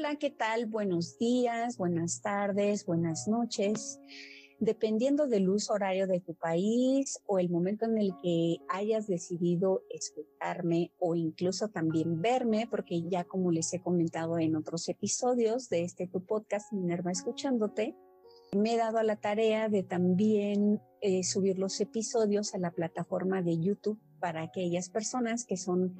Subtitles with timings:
[0.00, 0.64] Hola, ¿qué tal?
[0.64, 4.00] Buenos días, buenas tardes, buenas noches.
[4.58, 9.82] Dependiendo del uso horario de tu país o el momento en el que hayas decidido
[9.90, 15.82] escucharme o incluso también verme, porque ya como les he comentado en otros episodios de
[15.82, 17.94] este tu podcast, Minerva Escuchándote,
[18.56, 23.42] me he dado a la tarea de también eh, subir los episodios a la plataforma
[23.42, 25.96] de YouTube para aquellas personas que son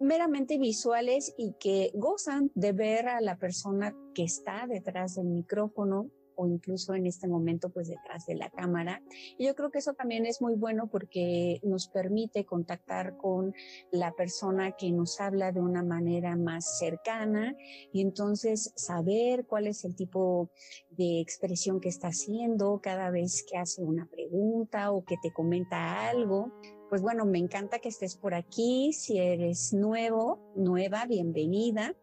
[0.00, 6.10] meramente visuales y que gozan de ver a la persona que está detrás del micrófono
[6.36, 9.02] o incluso en este momento pues detrás de la cámara.
[9.38, 13.54] Y yo creo que eso también es muy bueno porque nos permite contactar con
[13.90, 17.54] la persona que nos habla de una manera más cercana
[17.92, 20.50] y entonces saber cuál es el tipo
[20.90, 26.08] de expresión que está haciendo cada vez que hace una pregunta o que te comenta
[26.08, 26.52] algo
[26.92, 28.92] pues bueno, me encanta que estés por aquí.
[28.92, 31.96] Si eres nuevo, nueva, bienvenida.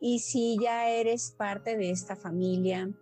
[0.00, 2.92] Y si ya eres parte de esta familia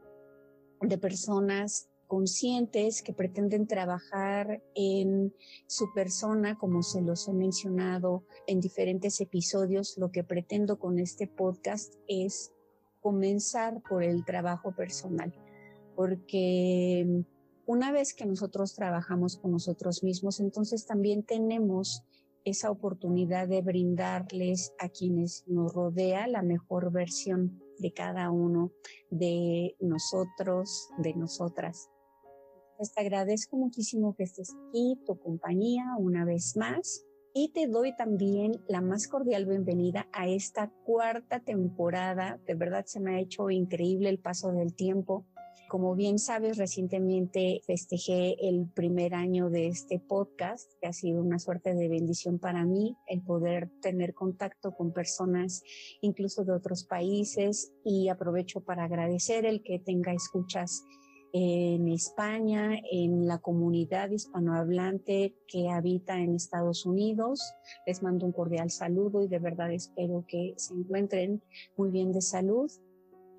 [0.83, 5.35] de personas conscientes que pretenden trabajar en
[5.67, 11.29] su persona, como se los he mencionado en diferentes episodios, lo que pretendo con este
[11.29, 12.53] podcast es
[13.01, 15.33] comenzar por el trabajo personal,
[15.97, 17.25] porque
[17.67, 22.03] una vez que nosotros trabajamos con nosotros mismos, entonces también tenemos
[22.45, 28.73] esa oportunidad de brindarles a quienes nos rodea la mejor versión de cada uno
[29.11, 31.89] de nosotros, de nosotras.
[32.95, 37.05] te agradezco muchísimo que estés aquí, tu compañía, una vez más.
[37.35, 42.39] Y te doy también la más cordial bienvenida a esta cuarta temporada.
[42.47, 45.25] De verdad se me ha hecho increíble el paso del tiempo.
[45.73, 51.39] Como bien sabes, recientemente festejé el primer año de este podcast, que ha sido una
[51.39, 55.63] suerte de bendición para mí el poder tener contacto con personas
[56.03, 60.85] incluso de otros países y aprovecho para agradecer el que tenga escuchas
[61.33, 67.41] en España, en la comunidad hispanohablante que habita en Estados Unidos.
[67.87, 71.43] Les mando un cordial saludo y de verdad espero que se encuentren
[71.79, 72.71] muy bien de salud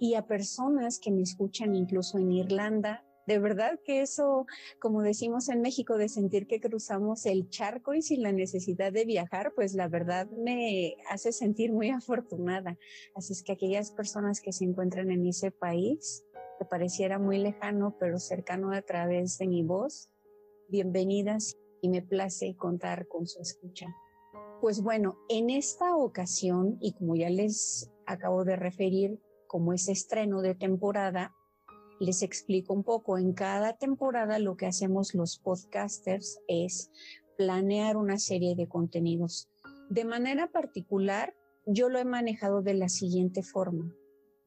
[0.03, 3.05] y a personas que me escuchan incluso en Irlanda.
[3.25, 4.45] De verdad que eso,
[4.77, 9.05] como decimos en México, de sentir que cruzamos el charco y sin la necesidad de
[9.05, 12.77] viajar, pues la verdad me hace sentir muy afortunada.
[13.15, 16.25] Así es que aquellas personas que se encuentran en ese país,
[16.59, 20.09] que pareciera muy lejano, pero cercano a través de mi voz,
[20.67, 23.87] bienvenidas y me place contar con su escucha.
[24.59, 29.17] Pues bueno, en esta ocasión, y como ya les acabo de referir,
[29.53, 31.31] como es estreno de temporada,
[31.99, 33.19] les explico un poco.
[33.19, 36.89] En cada temporada lo que hacemos los podcasters es
[37.37, 39.51] planear una serie de contenidos.
[39.91, 41.35] De manera particular,
[41.67, 43.93] yo lo he manejado de la siguiente forma.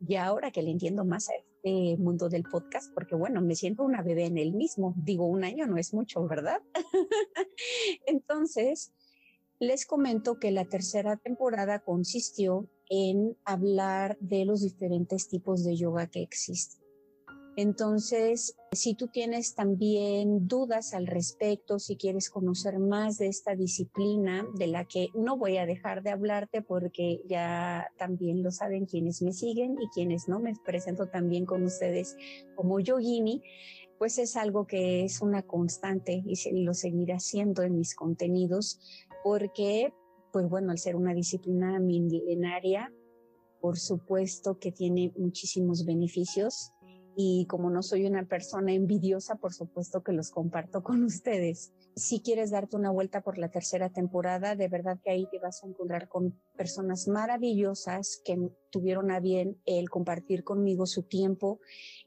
[0.01, 3.85] Y ahora que le entiendo más a este mundo del podcast, porque bueno, me siento
[3.85, 4.93] una bebé en el mismo.
[4.97, 6.61] Digo, un año no es mucho, ¿verdad?
[8.09, 8.93] Entonces,
[9.61, 16.07] les comento que la tercera temporada consistió en hablar de los diferentes tipos de yoga
[16.07, 16.87] que existen.
[17.59, 24.47] Entonces, si tú tienes también dudas al respecto, si quieres conocer más de esta disciplina
[24.59, 29.23] de la que no voy a dejar de hablarte porque ya también lo saben quienes
[29.23, 32.15] me siguen y quienes no, me presento también con ustedes
[32.57, 33.43] como yogini,
[33.99, 38.79] pues es algo que es una constante y lo seguiré haciendo en mis contenidos
[39.25, 39.95] porque
[40.37, 42.93] pues bueno, al ser una disciplina milenaria,
[43.59, 46.73] por supuesto que tiene muchísimos beneficios
[47.17, 51.73] y como no soy una persona envidiosa, por supuesto que los comparto con ustedes.
[51.95, 55.65] Si quieres darte una vuelta por la tercera temporada, de verdad que ahí te vas
[55.65, 58.37] a encontrar con personas maravillosas que
[58.69, 61.61] tuvieron a bien el compartir conmigo su tiempo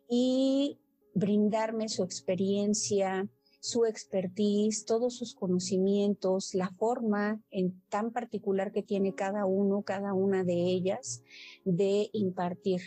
[0.08, 0.78] y
[1.16, 3.28] brindarme su experiencia,
[3.60, 10.14] su expertise, todos sus conocimientos, la forma en tan particular que tiene cada uno, cada
[10.14, 11.24] una de ellas
[11.66, 12.82] de impartir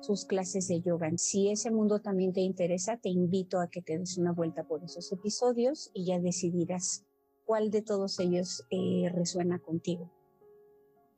[0.00, 1.10] sus clases de yoga.
[1.16, 4.84] Si ese mundo también te interesa, te invito a que te des una vuelta por
[4.84, 7.04] esos episodios y ya decidirás
[7.44, 10.10] cuál de todos ellos eh, resuena contigo.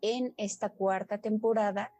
[0.00, 1.92] En esta cuarta temporada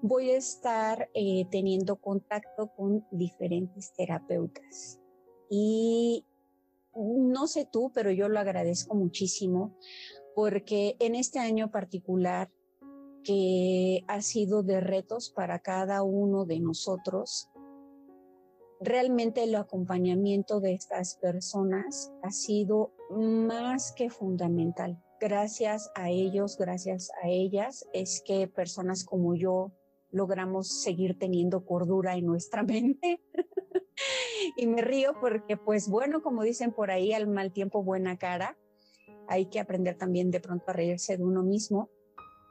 [0.00, 5.01] voy a estar eh, teniendo contacto con diferentes terapeutas.
[5.54, 6.24] Y
[6.94, 9.76] no sé tú, pero yo lo agradezco muchísimo
[10.34, 12.50] porque en este año particular
[13.22, 17.50] que ha sido de retos para cada uno de nosotros,
[18.80, 24.98] realmente el acompañamiento de estas personas ha sido más que fundamental.
[25.20, 29.70] Gracias a ellos, gracias a ellas, es que personas como yo
[30.10, 33.20] logramos seguir teniendo cordura en nuestra mente.
[34.56, 38.56] Y me río porque, pues bueno, como dicen por ahí, al mal tiempo buena cara.
[39.28, 41.88] Hay que aprender también de pronto a reírse de uno mismo.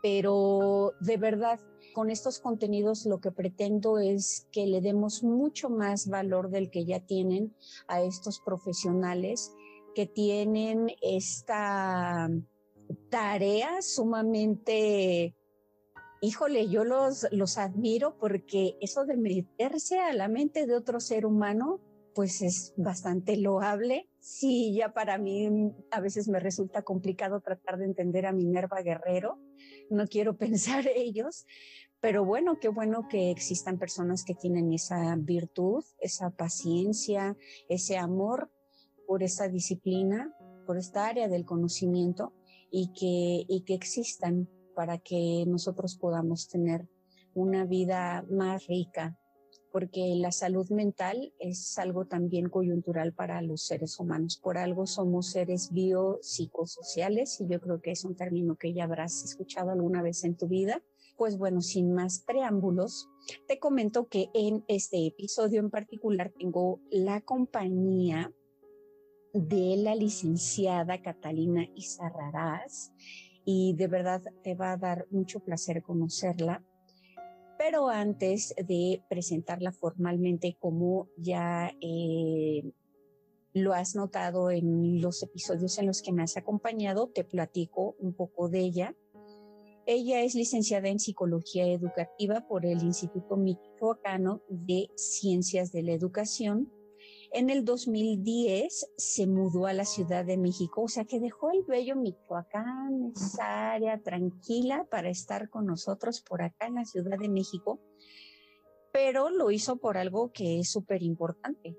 [0.01, 1.59] Pero de verdad,
[1.93, 6.85] con estos contenidos lo que pretendo es que le demos mucho más valor del que
[6.85, 7.55] ya tienen
[7.87, 9.53] a estos profesionales
[9.93, 12.29] que tienen esta
[13.09, 15.35] tarea sumamente
[16.21, 21.25] híjole, yo los, los admiro porque eso de meterse a la mente de otro ser
[21.25, 21.81] humano,
[22.13, 24.07] pues es bastante loable.
[24.19, 25.49] Sí, ya para mí
[25.89, 29.39] a veces me resulta complicado tratar de entender a Minerva Guerrero.
[29.89, 31.45] No quiero pensar ellos,
[31.99, 37.35] pero bueno, qué bueno que existan personas que tienen esa virtud, esa paciencia,
[37.67, 38.51] ese amor
[39.07, 40.35] por esa disciplina,
[40.67, 42.33] por esta área del conocimiento
[42.69, 46.87] y que, y que existan para que nosotros podamos tener
[47.33, 49.17] una vida más rica,
[49.71, 54.37] porque la salud mental es algo también coyuntural para los seres humanos.
[54.37, 59.23] Por algo somos seres biopsicosociales y yo creo que es un término que ya habrás
[59.23, 60.81] escuchado alguna vez en tu vida.
[61.17, 63.07] Pues bueno, sin más preámbulos,
[63.47, 68.33] te comento que en este episodio en particular tengo la compañía
[69.33, 72.91] de la licenciada Catalina Izarrarás
[73.45, 76.63] y de verdad te va a dar mucho placer conocerla.
[77.57, 82.63] Pero antes de presentarla formalmente, como ya eh,
[83.53, 88.13] lo has notado en los episodios en los que me has acompañado, te platico un
[88.13, 88.95] poco de ella.
[89.85, 96.71] Ella es licenciada en Psicología Educativa por el Instituto Michoacano de Ciencias de la Educación
[97.33, 101.63] en el 2010 se mudó a la Ciudad de México, o sea que dejó el
[101.63, 107.29] bello Michoacán, esa área tranquila para estar con nosotros por acá en la Ciudad de
[107.29, 107.79] México,
[108.91, 111.77] pero lo hizo por algo que es súper importante.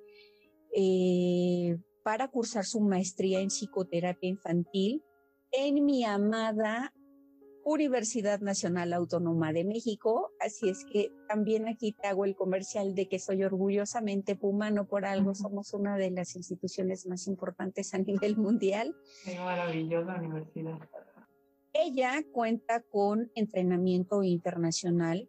[0.75, 5.05] Eh, para cursar su maestría en psicoterapia infantil
[5.53, 6.93] en mi amada
[7.65, 10.33] Universidad Nacional Autónoma de México.
[10.41, 15.05] Así es que también aquí te hago el comercial de que soy orgullosamente pumano por
[15.05, 15.35] algo.
[15.35, 18.97] Somos una de las instituciones más importantes a nivel mundial.
[19.25, 20.79] Qué maravillosa universidad.
[21.73, 25.29] Ella cuenta con entrenamiento internacional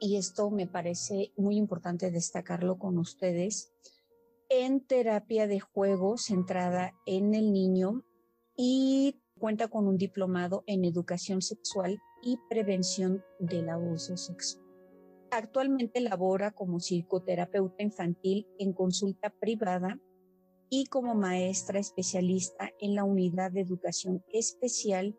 [0.00, 3.72] y esto me parece muy importante destacarlo con ustedes
[4.48, 8.04] en terapia de juego centrada en el niño
[8.56, 14.64] y Cuenta con un diplomado en educación sexual y prevención del abuso sexual.
[15.30, 20.00] Actualmente labora como psicoterapeuta infantil en consulta privada
[20.70, 25.16] y como maestra especialista en la unidad de educación especial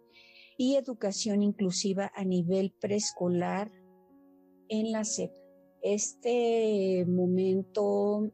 [0.58, 3.72] y educación inclusiva a nivel preescolar
[4.68, 5.32] en la SEP.
[5.82, 8.32] Este momento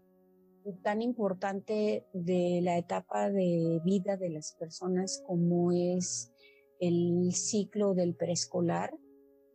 [0.73, 6.31] tan importante de la etapa de vida de las personas como es
[6.79, 8.93] el ciclo del preescolar.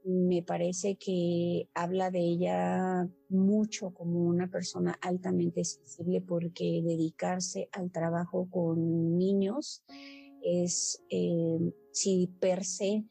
[0.04, 7.90] Me parece que habla de ella mucho como una persona altamente sensible porque dedicarse al
[7.90, 9.82] trabajo con niños
[10.42, 13.04] es, eh, si per se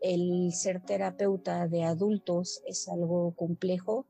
[0.00, 4.06] el ser terapeuta de adultos es algo complejo,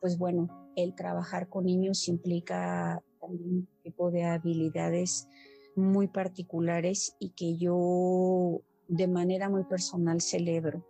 [0.00, 5.28] pues bueno, el trabajar con niños implica un tipo de habilidades
[5.76, 10.86] muy particulares y que yo de manera muy personal celebro.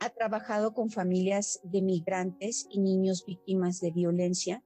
[0.00, 4.62] Ha trabajado con familias de migrantes y niños víctimas de violencia,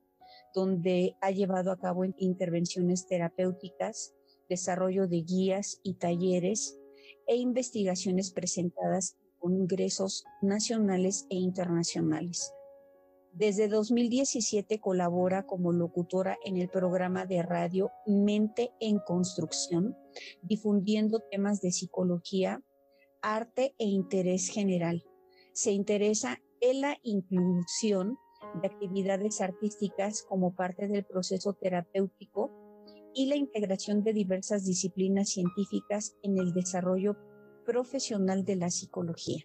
[0.54, 4.14] donde ha llevado a cabo intervenciones terapéuticas,
[4.48, 6.78] desarrollo de guías y talleres
[7.26, 12.55] e investigaciones presentadas en congresos nacionales e internacionales.
[13.36, 19.94] Desde 2017 colabora como locutora en el programa de radio Mente en Construcción,
[20.40, 22.62] difundiendo temas de psicología,
[23.20, 25.04] arte e interés general.
[25.52, 28.16] Se interesa en la inclusión
[28.62, 32.50] de actividades artísticas como parte del proceso terapéutico
[33.14, 37.18] y la integración de diversas disciplinas científicas en el desarrollo
[37.66, 39.44] profesional de la psicología.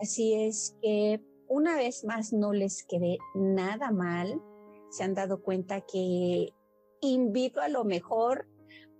[0.00, 4.40] Así es que una vez más no les quedé nada mal.
[4.90, 6.52] Se han dado cuenta que
[7.00, 8.46] invito a lo mejor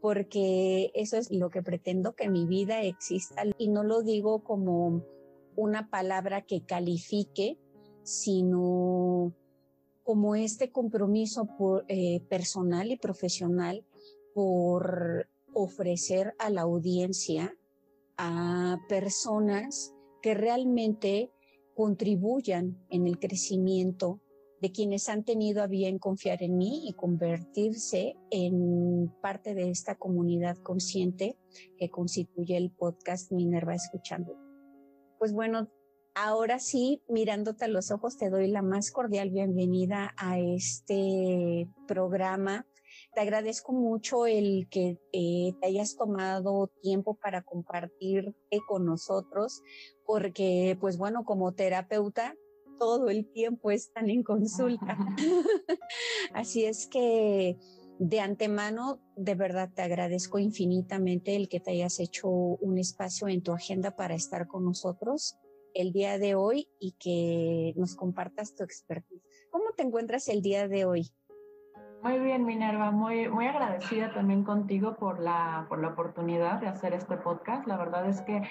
[0.01, 5.03] porque eso es lo que pretendo que mi vida exista y no lo digo como
[5.57, 7.59] una palabra que califique,
[8.05, 9.35] sino
[10.05, 13.85] como este compromiso por, eh, personal y profesional
[14.35, 17.55] por ofrecer a la audiencia
[18.17, 21.31] a personas que realmente
[21.79, 24.21] contribuyan en el crecimiento
[24.61, 29.95] de quienes han tenido a bien confiar en mí y convertirse en parte de esta
[29.95, 31.37] comunidad consciente
[31.79, 34.35] que constituye el podcast Minerva Escuchando.
[35.21, 35.71] Pues bueno,
[36.17, 42.67] ahora sí, mirándote a los ojos, te doy la más cordial bienvenida a este programa.
[43.15, 48.35] Te agradezco mucho el que eh, te hayas tomado tiempo para compartir
[48.67, 49.63] con nosotros,
[50.05, 52.37] porque pues bueno, como terapeuta,
[52.79, 54.97] todo el tiempo están en consulta.
[56.35, 57.57] Así es que
[57.99, 63.43] de antemano, de verdad te agradezco infinitamente el que te hayas hecho un espacio en
[63.43, 65.37] tu agenda para estar con nosotros
[65.75, 69.23] el día de hoy y que nos compartas tu expertise.
[69.51, 71.11] ¿Cómo te encuentras el día de hoy?
[72.03, 76.95] Muy bien, Minerva, muy, muy agradecida también contigo por la, por la oportunidad de hacer
[76.95, 77.67] este podcast.
[77.67, 78.43] La verdad es que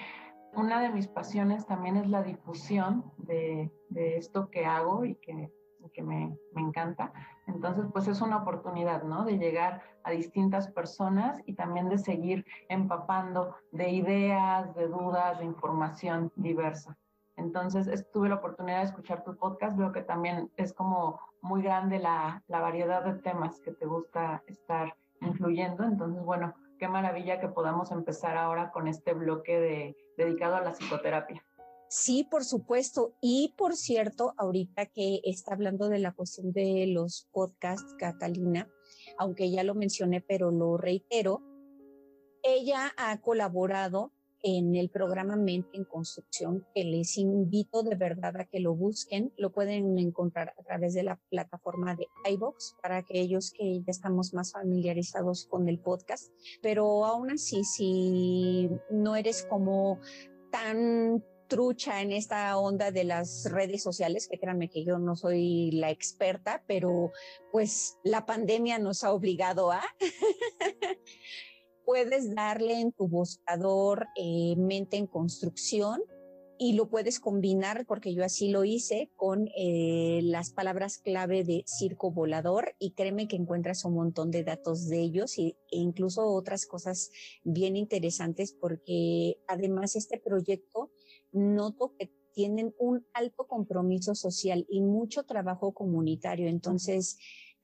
[0.54, 5.50] una de mis pasiones también es la difusión de, esto que hago y que,
[5.94, 7.10] que me, me, encanta.
[7.46, 9.24] Entonces, pues es una oportunidad, ¿no?
[9.24, 15.46] De llegar a distintas personas y también de seguir empapando de ideas, de dudas, de
[15.46, 16.98] información diversa.
[17.36, 21.98] Entonces, tuve la oportunidad de escuchar tu podcast, veo que también es como muy grande
[21.98, 25.84] la, la variedad de temas que te gusta estar incluyendo.
[25.84, 30.72] Entonces, bueno, qué maravilla que podamos empezar ahora con este bloque de, dedicado a la
[30.72, 31.42] psicoterapia.
[31.88, 33.14] Sí, por supuesto.
[33.20, 38.68] Y por cierto, ahorita que está hablando de la cuestión de los podcasts, Catalina,
[39.16, 41.42] aunque ya lo mencioné, pero lo reitero,
[42.42, 48.44] ella ha colaborado en el programa Mente en Construcción, que les invito de verdad a
[48.44, 49.32] que lo busquen.
[49.36, 54.34] Lo pueden encontrar a través de la plataforma de iBox para aquellos que ya estamos
[54.34, 56.32] más familiarizados con el podcast.
[56.62, 59.98] Pero aún así, si no eres como
[60.50, 65.70] tan trucha en esta onda de las redes sociales, que créanme que yo no soy
[65.72, 67.12] la experta, pero
[67.50, 69.82] pues la pandemia nos ha obligado a.
[71.88, 76.02] puedes darle en tu buscador eh, mente en construcción
[76.58, 81.62] y lo puedes combinar, porque yo así lo hice, con eh, las palabras clave de
[81.64, 86.66] circo volador y créeme que encuentras un montón de datos de ellos e incluso otras
[86.66, 87.10] cosas
[87.42, 90.90] bien interesantes porque además este proyecto
[91.32, 96.48] noto que tienen un alto compromiso social y mucho trabajo comunitario.
[96.48, 97.16] Entonces,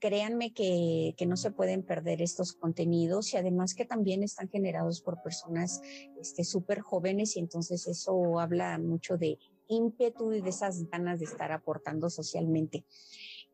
[0.05, 5.23] créanme que, no se pueden perder estos contenidos y además que también están generados por
[5.23, 5.81] personas
[6.21, 11.25] este, súper jóvenes y entonces eso habla mucho de ímpetu y de esas ganas de
[11.25, 12.85] estar aportando socialmente.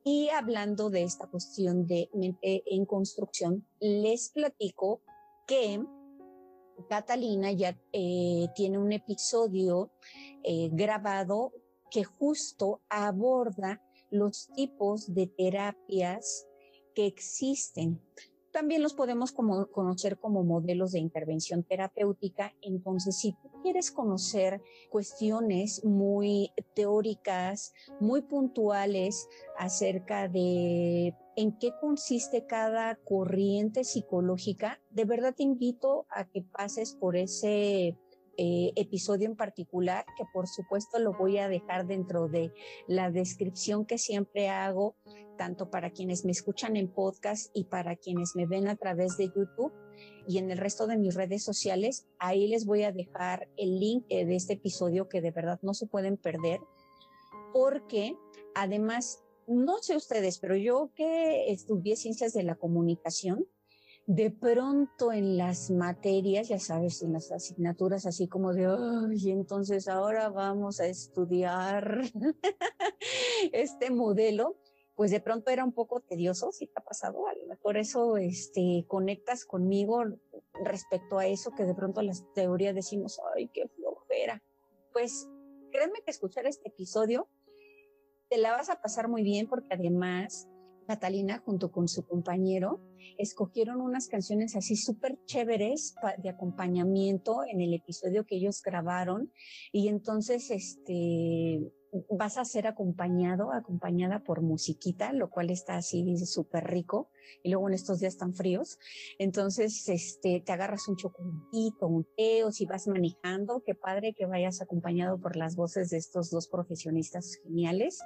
[0.03, 5.03] Y hablando de esta cuestión de mente en construcción, les platico
[5.47, 5.81] que
[6.89, 9.93] Catalina ya eh, tiene un episodio
[10.43, 11.53] eh, grabado
[11.93, 13.81] que justo aborda
[14.11, 16.47] los tipos de terapias
[16.95, 18.01] que existen.
[18.53, 22.53] También los podemos conocer como modelos de intervención terapéutica.
[22.63, 32.45] Entonces, si tú quieres conocer cuestiones muy teóricas, muy puntuales acerca de en qué consiste
[32.47, 37.97] cada corriente psicológica, de verdad te invito a que pases por ese
[38.37, 42.53] eh, episodio en particular, que por supuesto lo voy a dejar dentro de
[42.87, 44.97] la descripción que siempre hago,
[45.37, 49.27] tanto para quienes me escuchan en podcast y para quienes me ven a través de
[49.27, 49.73] YouTube
[50.27, 52.07] y en el resto de mis redes sociales.
[52.19, 55.75] Ahí les voy a dejar el link eh, de este episodio que de verdad no
[55.75, 56.61] se pueden perder,
[57.53, 58.17] porque
[58.55, 63.47] además, no sé ustedes, pero yo que estudié ciencias de la comunicación,
[64.11, 68.67] de pronto en las materias, ya sabes, en las asignaturas así como de,
[69.15, 72.01] y entonces ahora vamos a estudiar
[73.53, 74.57] este modelo,
[74.97, 78.17] pues de pronto era un poco tedioso, si te ha pasado, a lo mejor eso
[78.17, 80.03] este, conectas conmigo
[80.65, 84.43] respecto a eso que de pronto las teorías decimos, ay, qué flojera.
[84.93, 85.29] Pues
[85.71, 87.29] créeme que escuchar este episodio
[88.29, 90.49] te la vas a pasar muy bien porque además
[90.91, 92.81] Catalina junto con su compañero
[93.17, 99.33] escogieron unas canciones así súper chéveres de acompañamiento en el episodio que ellos grabaron
[99.71, 101.61] y entonces este
[102.11, 107.11] vas a ser acompañado, acompañada por musiquita, lo cual está así súper rico.
[107.43, 108.79] Y luego en estos días tan fríos,
[109.19, 114.27] entonces este, te agarras un chocolatito, un té, o si vas manejando, qué padre que
[114.27, 118.01] vayas acompañado por las voces de estos dos profesionistas geniales.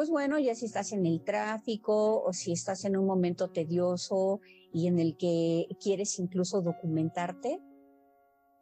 [0.00, 4.40] Pues bueno, ya si estás en el tráfico o si estás en un momento tedioso
[4.72, 7.60] y en el que quieres incluso documentarte,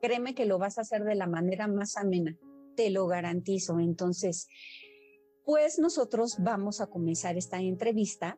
[0.01, 2.37] créeme que lo vas a hacer de la manera más amena
[2.75, 3.79] te lo garantizo.
[3.79, 4.49] Entonces,
[5.45, 8.37] pues nosotros vamos a comenzar esta entrevista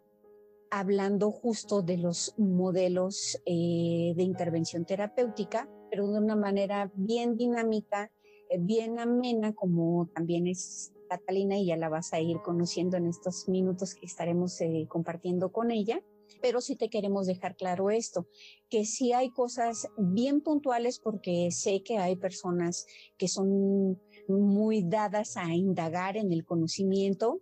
[0.71, 8.13] hablando justo de los modelos eh, de intervención terapéutica, pero de una manera bien dinámica,
[8.51, 13.09] eh, bien amena, como también es Catalina y ya la vas a ir conociendo en
[13.09, 16.01] estos minutos que estaremos eh, compartiendo con ella.
[16.41, 18.29] Pero sí te queremos dejar claro esto,
[18.71, 22.87] que sí hay cosas bien puntuales porque sé que hay personas
[23.19, 27.41] que son muy dadas a indagar en el conocimiento,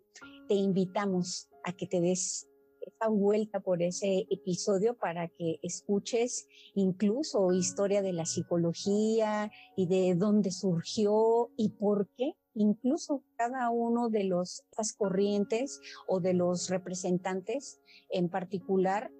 [0.48, 2.48] te invitamos a que te des
[2.80, 10.14] esa vuelta por ese episodio para que escuches incluso historia de la psicología y de
[10.14, 14.62] dónde surgió y por qué incluso cada uno de las
[14.96, 19.10] corrientes o de los representantes en particular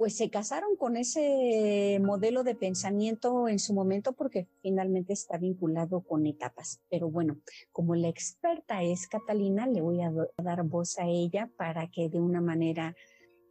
[0.00, 6.00] pues se casaron con ese modelo de pensamiento en su momento porque finalmente está vinculado
[6.00, 6.80] con etapas.
[6.88, 7.36] Pero bueno,
[7.70, 10.10] como la experta es Catalina, le voy a
[10.42, 12.96] dar voz a ella para que de una manera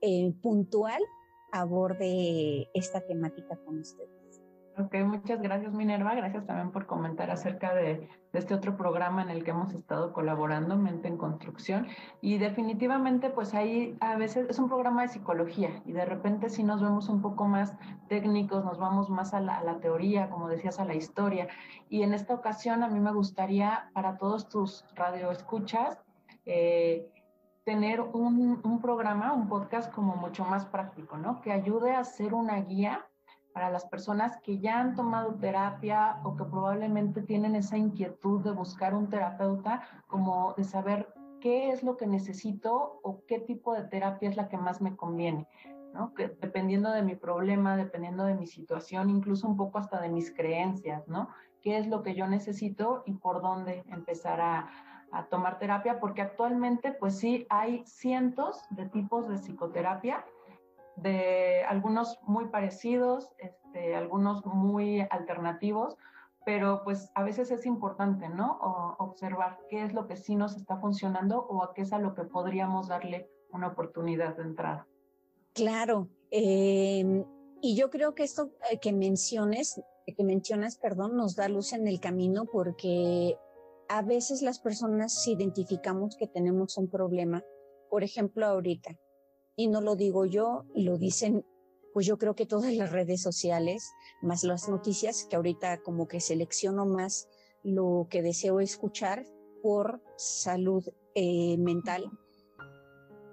[0.01, 1.03] eh, puntual
[1.51, 4.18] aborde esta temática con ustedes.
[4.79, 9.43] Ok, muchas gracias Minerva, gracias también por comentar acerca de, este otro programa en el
[9.43, 11.87] que hemos estado colaborando, Mente en Construcción.
[12.21, 16.63] Y definitivamente, pues ahí a veces es un programa de psicología y de repente si
[16.63, 17.75] nos vemos un poco más
[18.07, 21.49] técnicos, nos vamos más a la, teoría, como decías, a la historia.
[21.89, 25.99] Y en esta ocasión a mí me gustaría para todos tus radioescuchas,
[26.45, 27.05] eh,
[27.65, 31.41] tener un, un programa, un podcast como mucho más práctico, ¿no?
[31.41, 33.08] Que ayude a hacer una guía
[33.59, 38.51] para las personas que ya han tomado terapia o que probablemente tienen esa inquietud de
[38.51, 43.83] buscar un terapeuta, como de saber qué es lo que necesito o qué tipo de
[43.83, 45.45] terapia es la que más me conviene.
[45.93, 46.13] ¿no?
[46.13, 50.33] Que dependiendo de mi problema, dependiendo de mi situación, incluso un poco hasta de mis
[50.33, 51.27] creencias, ¿no?
[51.61, 54.69] ¿Qué es lo que yo necesito y por dónde empezar a,
[55.11, 55.99] a tomar terapia?
[55.99, 60.23] Porque actualmente, pues sí, hay cientos de tipos de psicoterapia
[61.01, 65.97] de algunos muy parecidos, este, algunos muy alternativos,
[66.45, 68.57] pero pues a veces es importante, ¿no?
[68.97, 72.15] observar qué es lo que sí nos está funcionando o a qué es a lo
[72.15, 74.87] que podríamos darle una oportunidad de entrada.
[75.53, 77.25] Claro, em,
[77.61, 81.87] y yo creo que esto eh, que menciones, que mencionas, perdón, nos da luz en
[81.87, 83.37] el camino porque
[83.89, 87.43] a veces las personas identificamos que tenemos un problema,
[87.89, 88.97] por ejemplo, ahorita,
[89.59, 91.45] y no lo digo yo, lo dicen,
[91.93, 93.91] pues yo creo que todas las redes sociales,
[94.21, 97.27] más las noticias, que ahorita como que selecciono más
[97.61, 99.25] lo que deseo escuchar
[99.61, 102.09] por salud eh, mental.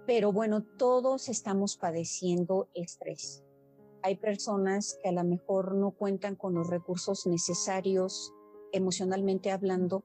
[0.04, 3.44] Pero bueno, todos estamos padeciendo estrés.
[4.02, 8.32] Hay personas que a lo mejor no cuentan con los recursos necesarios
[8.72, 10.02] emocionalmente hablando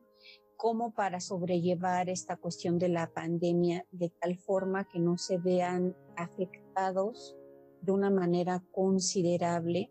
[0.62, 5.96] como para sobrellevar esta cuestión de la pandemia de tal forma que no se vean
[6.16, 7.36] afectados
[7.82, 9.90] de una manera considerable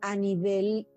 [0.00, 0.88] a nivel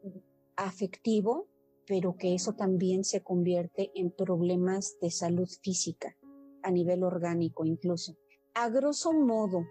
[0.55, 1.45] afectivo,
[1.85, 6.17] pero que eso también se convierte en problemas de salud física,
[6.63, 8.17] a nivel orgánico incluso.
[8.55, 9.65] A grosso modo,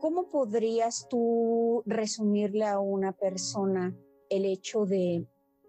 [0.00, 3.96] ¿cómo podrías tú resumirle a una persona
[4.28, 5.24] el hecho de,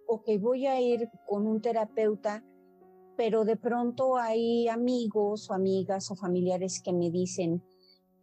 [0.07, 2.43] ok, voy a ir con un terapeuta,
[3.17, 7.63] pero de pronto hay amigos o amigas o familiares que me dicen,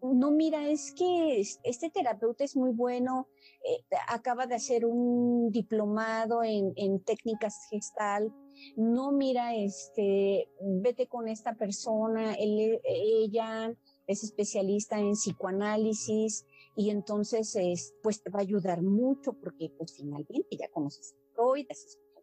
[0.00, 3.28] no, mira, es que este terapeuta es muy bueno,
[3.64, 8.32] eh, acaba de hacer un diplomado en, técnicas gestal,
[8.76, 13.74] no, mira, este, vete con esta persona, ella
[14.06, 20.56] es especialista en psicoanálisis y entonces, pues te va a ayudar mucho porque pues finalmente
[20.56, 21.66] ya conoces a Freud,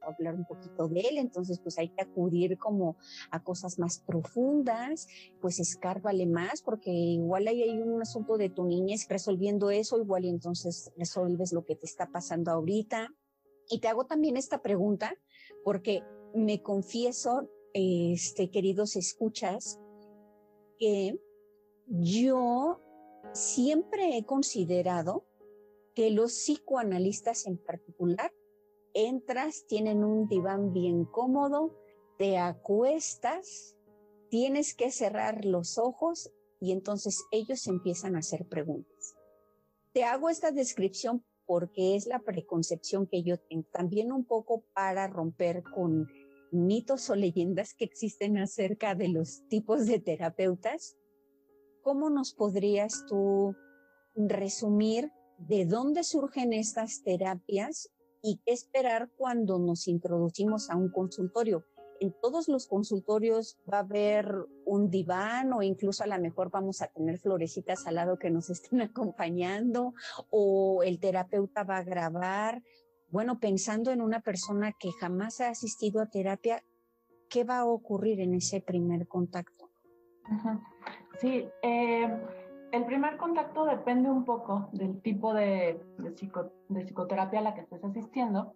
[0.02, 2.98] hablar un poquito de él, entonces pues hay que acudir como
[3.30, 5.08] a cosas más profundas,
[5.40, 10.26] pues escárvale más, porque igual ahí hay un asunto de tu niñez resolviendo eso, igual
[10.26, 13.14] y entonces resuelves lo que te está pasando ahorita.
[13.70, 15.16] Y te hago también esta pregunta,
[15.64, 19.80] porque me confieso, este, queridos escuchas,
[20.78, 21.20] que
[21.88, 22.82] yo
[23.34, 25.26] siempre he considerado
[25.94, 28.32] que los psicoanalistas en particular
[28.94, 31.76] entras, tienen un diván bien cómodo,
[32.18, 33.76] te acuestas,
[34.30, 39.16] tienes que cerrar los ojos y entonces ellos empiezan a hacer preguntas.
[39.94, 45.08] Te hago esta descripción porque es la preconcepción que yo tengo, también un poco para
[45.08, 46.08] romper con
[46.52, 50.96] mitos o leyendas que existen acerca de los tipos de terapeutas.
[51.82, 53.56] ¿Cómo nos podrías tú
[54.16, 57.90] resumir de dónde surgen estas terapias
[58.22, 61.66] y qué esperar cuando nos introducimos a un consultorio?
[62.02, 66.82] en todos los consultorios va a haber un diván o incluso a lo mejor vamos
[66.82, 69.94] a tener florecitas al lado que nos estén acompañando
[70.32, 72.64] o el terapeuta va a grabar.
[73.10, 76.64] Bueno, pensando en una persona que jamás ha asistido a terapia,
[77.30, 79.70] ¿qué va a ocurrir en ese primer contacto?
[81.20, 82.10] Sí, eh,
[82.72, 87.84] el primer contacto depende un poco del tipo de, de psicoterapia a la que estés
[87.84, 88.56] asistiendo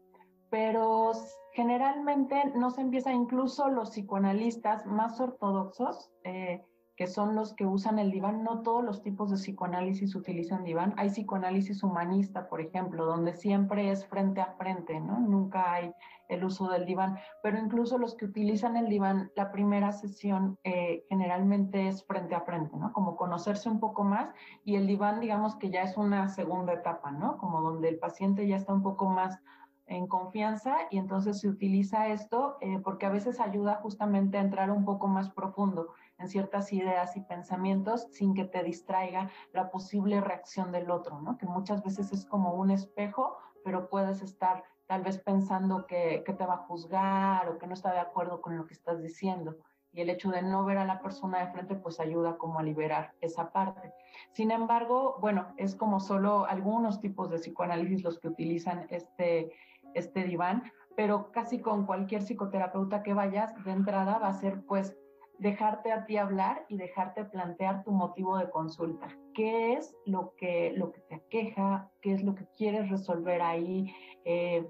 [0.49, 1.11] pero
[1.53, 6.63] generalmente no se empieza incluso los psicoanalistas más ortodoxos, eh,
[6.95, 10.93] que son los que usan el diván, no todos los tipos de psicoanálisis utilizan diván.
[10.97, 15.19] Hay psicoanálisis humanista, por ejemplo, donde siempre es frente a frente, ¿no?
[15.19, 15.93] Nunca hay
[16.29, 21.05] el uso del diván, pero incluso los que utilizan el diván, la primera sesión eh,
[21.09, 22.93] generalmente es frente a frente, ¿no?
[22.93, 24.29] Como conocerse un poco más
[24.63, 27.37] y el diván, digamos que ya es una segunda etapa, ¿no?
[27.37, 29.39] Como donde el paciente ya está un poco más
[29.87, 34.71] en confianza y entonces se utiliza esto eh, porque a veces ayuda justamente a entrar
[34.71, 40.21] un poco más profundo en ciertas ideas y pensamientos sin que te distraiga la posible
[40.21, 41.37] reacción del otro, ¿no?
[41.37, 46.33] Que muchas veces es como un espejo, pero puedes estar tal vez pensando que, que
[46.33, 49.57] te va a juzgar o que no está de acuerdo con lo que estás diciendo.
[49.91, 52.63] Y el hecho de no ver a la persona de frente pues ayuda como a
[52.63, 53.93] liberar esa parte.
[54.33, 59.51] Sin embargo, bueno, es como solo algunos tipos de psicoanálisis los que utilizan este,
[59.93, 60.63] este diván,
[60.95, 64.97] pero casi con cualquier psicoterapeuta que vayas, de entrada va a ser pues
[65.39, 69.07] dejarte a ti hablar y dejarte plantear tu motivo de consulta.
[69.33, 71.89] ¿Qué es lo que, lo que te aqueja?
[72.01, 73.93] ¿Qué es lo que quieres resolver ahí?
[74.25, 74.67] Eh,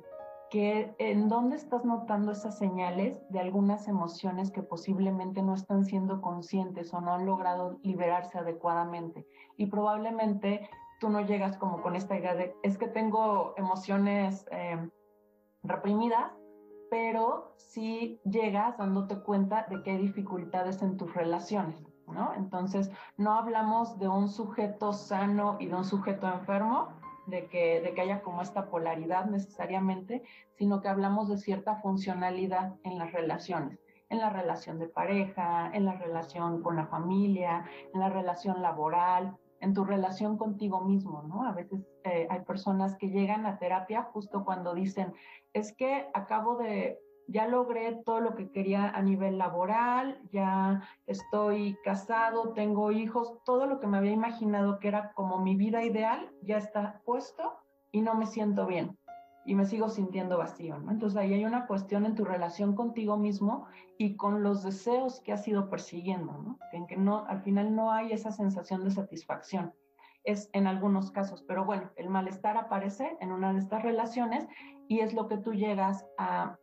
[0.58, 6.94] ¿En dónde estás notando esas señales de algunas emociones que posiblemente no están siendo conscientes
[6.94, 9.26] o no han logrado liberarse adecuadamente?
[9.58, 10.70] Y probablemente
[11.02, 14.46] tú no llegas como con esta idea de, es que tengo emociones...
[14.52, 14.90] Eh,
[15.68, 16.32] reprimidas,
[16.90, 22.34] pero si llegas dándote cuenta de que hay dificultades en tus relaciones, ¿no?
[22.36, 26.90] Entonces, no hablamos de un sujeto sano y de un sujeto enfermo,
[27.28, 32.76] de que, de que haya como esta polaridad necesariamente, sino que hablamos de cierta funcionalidad
[32.84, 38.00] en las relaciones, en la relación de pareja, en la relación con la familia, en
[38.00, 41.48] la relación laboral, en tu relación contigo mismo, ¿no?
[41.48, 45.14] A veces eh, hay personas que llegan a terapia justo cuando dicen,
[45.56, 51.78] es que acabo de, ya logré todo lo que quería a nivel laboral, ya estoy
[51.84, 56.30] casado, tengo hijos, todo lo que me había imaginado que era como mi vida ideal
[56.42, 57.54] ya está puesto
[57.94, 58.98] y no me siento bien
[59.46, 60.92] y me sigo sintiendo vacío, ¿no?
[60.92, 65.32] Entonces ahí hay una cuestión en tu relación contigo mismo y con los deseos que
[65.32, 66.60] has ido persiguiendo, ¿no?
[66.74, 69.74] En que no, al final no hay esa sensación de satisfacción
[70.26, 74.48] es en algunos casos, pero bueno, el malestar aparece en una de estas relaciones
[74.88, 76.58] y es lo que tú llegas a,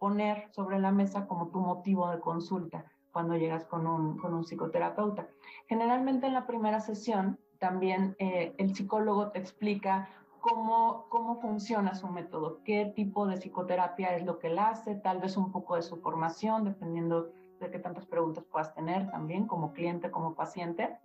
[0.00, 4.42] poner sobre la mesa como tu motivo de consulta cuando llegas con un, con un
[4.42, 5.28] psicoterapeuta.
[5.68, 10.08] Generalmente en la primera sesión también eh, el psicólogo te explica
[10.40, 15.20] cómo, cómo funciona su método, qué tipo de psicoterapia es lo que él hace, tal
[15.20, 19.72] vez un poco de su formación, dependiendo de qué tantas preguntas puedas tener también como
[19.72, 20.98] cliente, como paciente.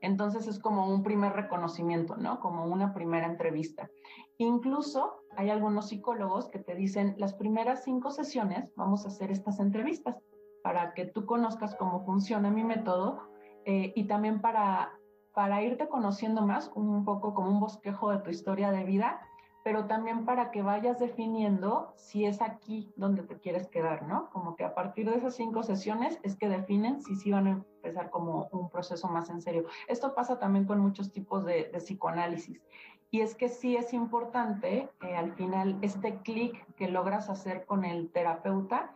[0.00, 2.38] Entonces es como un primer reconocimiento, ¿no?
[2.38, 3.90] Como una primera entrevista.
[4.38, 9.60] Incluso hay algunos psicólogos que te dicen, las primeras cinco sesiones vamos a hacer estas
[9.60, 10.16] entrevistas
[10.62, 13.28] para que tú conozcas cómo funciona mi método
[13.64, 14.92] eh, y también para,
[15.34, 19.20] para irte conociendo más, un poco como un bosquejo de tu historia de vida
[19.68, 24.30] pero también para que vayas definiendo si es aquí donde te quieres quedar, ¿no?
[24.30, 27.50] Como que a partir de esas cinco sesiones es que definen si sí van a
[27.50, 29.66] empezar como un proceso más en serio.
[29.86, 32.62] Esto pasa también con muchos tipos de, psicoanálisis.
[33.10, 37.84] Y es que sí es importante, eh, al final, este clic que logras hacer con
[37.84, 38.94] el terapeuta,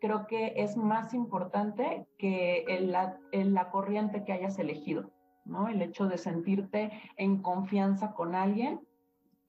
[0.00, 5.10] creo que es más importante que la, corriente que hayas elegido,
[5.44, 5.68] ¿no?
[5.68, 8.80] El hecho de sentirte en confianza con alguien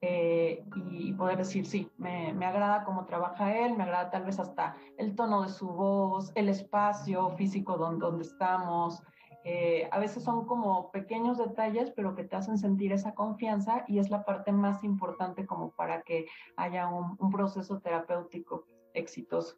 [0.01, 4.39] eh, y poder decir, sí, me, me, agrada cómo trabaja él, me agrada tal vez
[4.39, 9.01] hasta el tono de su voz, el espacio físico donde estamos,
[9.49, 13.99] Eh, a veces son como pequeños detalles, pero que te hacen sentir esa confianza y
[13.99, 16.25] es la parte más importante como para que
[16.57, 19.55] haya un proceso terapéutico exitoso.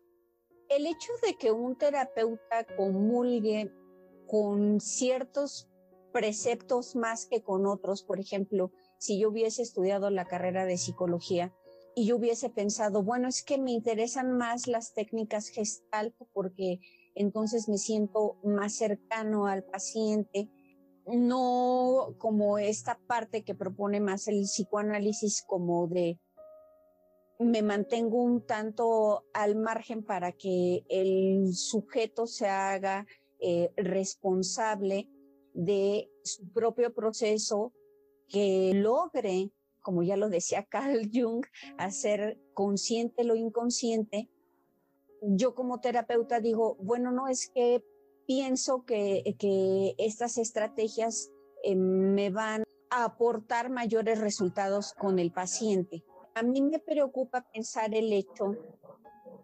[0.69, 3.73] El hecho de que un terapeuta comulgue
[4.28, 5.67] con ciertos
[6.13, 11.52] preceptos más que con otros, por ejemplo, si yo hubiese estudiado la carrera de psicología
[11.95, 16.80] y yo hubiese pensado, bueno, es que me interesan más las técnicas gestalt porque
[17.19, 20.49] entonces me siento más cercano al paciente,
[21.05, 26.17] no como esta parte que propone más el psicoanálisis como de
[27.39, 33.05] me mantengo un tanto al margen para que el sujeto se haga
[33.39, 35.10] eh, responsable
[35.53, 37.73] de su propio proceso,
[38.27, 39.51] que logre,
[39.82, 41.45] como ya lo decía Carl Jung,
[41.77, 44.29] hacer consciente lo inconsciente.
[45.21, 47.84] Yo como terapeuta digo, bueno, no es que
[48.25, 49.23] pienso que,
[49.97, 51.32] estas estrategias
[51.63, 56.03] eh, me van a aportar mayores resultados con el paciente
[56.39, 58.55] a mí me preocupa pensar el hecho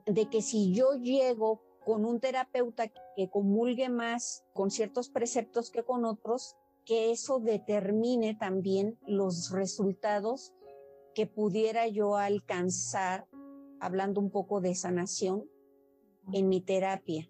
[0.06, 5.84] de que si yo llego con un terapeuta que comulgue más con ciertos preceptos que
[5.84, 10.54] con otros, que eso determine también los resultados
[11.14, 13.28] que pudiera yo alcanzar,
[13.82, 15.50] hablando un poco de sanación,
[16.34, 17.30] en mi terapia.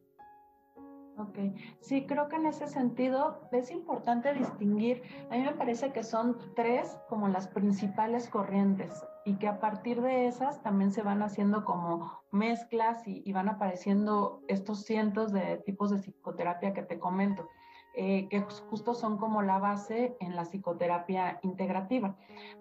[1.18, 1.38] Ok,
[1.80, 6.38] sí, creo que en ese sentido es importante distinguir, a mí me parece que son
[6.56, 11.64] tres como las principales corrientes y que a partir de esas también se van haciendo
[11.64, 17.48] como mezclas y, van apareciendo estos cientos de tipos de psicoterapia que te comento.
[17.98, 22.18] Eh, que justo son como la base en la psicoterapia integrativa.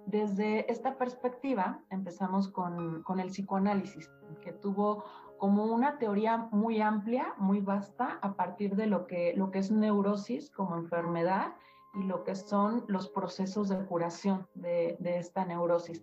[0.07, 4.09] Desde esta perspectiva empezamos con, con el psicoanálisis,
[4.43, 5.03] que tuvo
[5.39, 9.71] como una teoría muy amplia, muy vasta, a partir de lo que, lo que es
[9.71, 11.55] neurosis como enfermedad
[11.95, 16.03] y lo que son los procesos de curación de, de esta neurosis.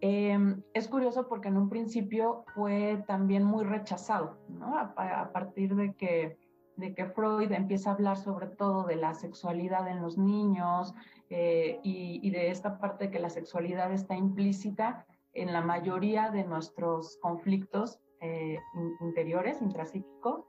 [0.00, 4.76] Em, es curioso porque en un principio fue también muy rechazado, ¿no?
[4.76, 6.36] A, partir de que,
[6.76, 10.94] de que Freud empieza a hablar sobre todo de la sexualidad en los niños
[11.30, 16.30] eh, y, y, de esta parte de que la sexualidad está implícita en la mayoría
[16.30, 18.58] de nuestros conflictos eh,
[19.00, 20.46] interiores, intrapsíquicos.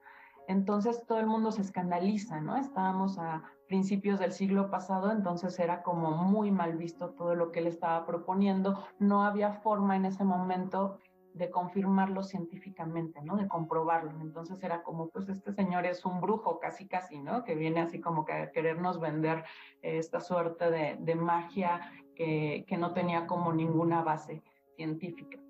[0.47, 2.55] Entonces todo el mundo se escandaliza, ¿no?
[2.55, 7.59] Estábamos a principios del siglo pasado, entonces era como muy mal visto todo lo que
[7.59, 8.81] él estaba proponiendo.
[8.99, 10.99] No había forma en ese momento
[11.33, 13.35] de confirmarlo científicamente, ¿no?
[13.35, 14.21] De comprobarlo.
[14.21, 17.43] Entonces era como, pues este señor es un brujo, casi, casi, ¿no?
[17.43, 19.43] Que viene así como que a querernos vender
[19.81, 24.43] esta suerte de, magia que, que no tenía como ninguna base
[24.77, 25.44] científica.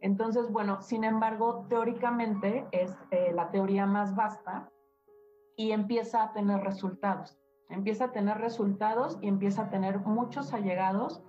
[0.00, 4.70] Entonces, bueno, sin embargo, teóricamente es eh, la teoría más vasta
[5.56, 7.38] y empieza a tener resultados.
[7.68, 11.22] Empieza a tener resultados y empieza a tener muchos allegados.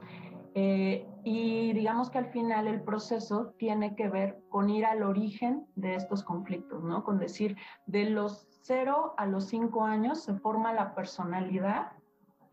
[0.54, 5.66] Eh, y digamos que al final el proceso tiene que ver con ir al origen
[5.76, 7.04] de estos conflictos, ¿no?
[7.04, 11.94] Con decir, de los cero a los cinco años se forma la personalidad,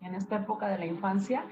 [0.01, 1.45] en esta época de la infancia,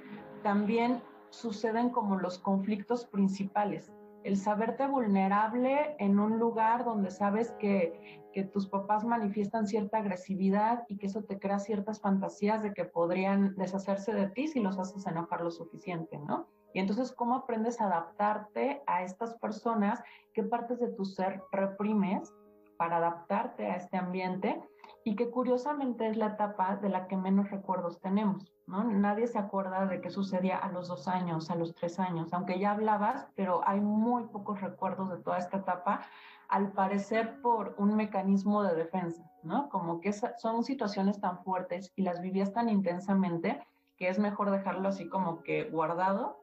[0.42, 3.92] también suceden como los conflictos principales
[4.27, 10.99] el saberte vulnerable en un lugar donde sabes que, tus papás manifiestan cierta agresividad y
[10.99, 15.07] que eso te crea ciertas fantasías de que podrían deshacerse de ti si los haces
[15.07, 16.47] enojar lo suficiente, ¿no?
[16.75, 20.03] Y entonces, ¿cómo aprendes a adaptarte a estas personas?
[20.35, 22.31] ¿Qué partes de tu ser reprimes
[22.77, 24.61] para adaptarte a este ambiente?
[25.07, 28.83] Y que curiosamente es la etapa de la que menos recuerdos tenemos, ¿no?
[28.83, 32.59] Nadie se acuerda de qué sucedía a los dos años, a los tres años, aunque
[32.59, 36.01] ya hablabas, pero hay muy pocos recuerdos de toda esta etapa,
[36.49, 39.69] al parecer por un mecanismo de defensa, ¿no?
[39.69, 43.64] Como que son situaciones tan fuertes y las vivías tan intensamente
[43.99, 46.37] que es mejor dejarlo así como que guardado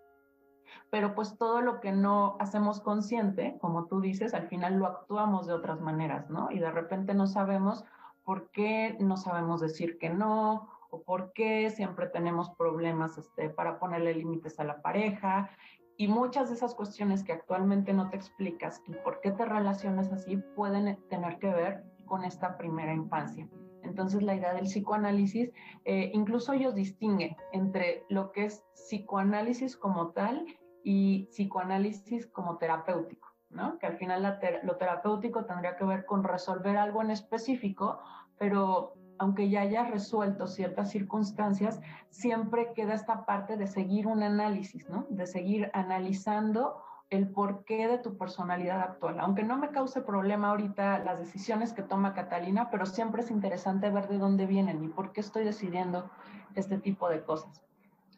[0.90, 5.46] pero pues todo lo que no hacemos consciente, como tú dices, al final lo actuamos
[5.46, 6.50] de otras maneras, ¿no?
[6.52, 7.84] Y de repente no sabemos
[8.24, 13.80] por qué no sabemos decir que no, o por qué siempre tenemos problemas este, para
[13.80, 15.50] ponerle límites a la pareja.
[15.98, 20.12] Y muchas de esas cuestiones que actualmente no te explicas y por qué te relacionas
[20.12, 23.48] así pueden tener que ver con esta primera infancia.
[23.84, 25.52] Entonces la idea del psicoanálisis,
[25.86, 30.46] eh, incluso ellos distinguen entre lo que es psicoanálisis como tal
[30.84, 33.33] y psicoanálisis como terapéutico.
[33.80, 38.00] Que al final lo terapéutico tendría que ver con resolver algo en específico,
[38.38, 44.90] pero aunque ya hayas resuelto ciertas circunstancias, siempre queda esta parte de seguir un análisis,
[44.90, 45.06] ¿no?
[45.10, 49.20] De seguir analizando el porqué de tu personalidad actual.
[49.20, 53.90] Aunque no me cause problema ahorita las decisiones que toma Catalina, pero siempre es interesante
[53.92, 56.10] ver de dónde vienen y por qué estoy decidiendo
[56.56, 57.64] este tipo de cosas.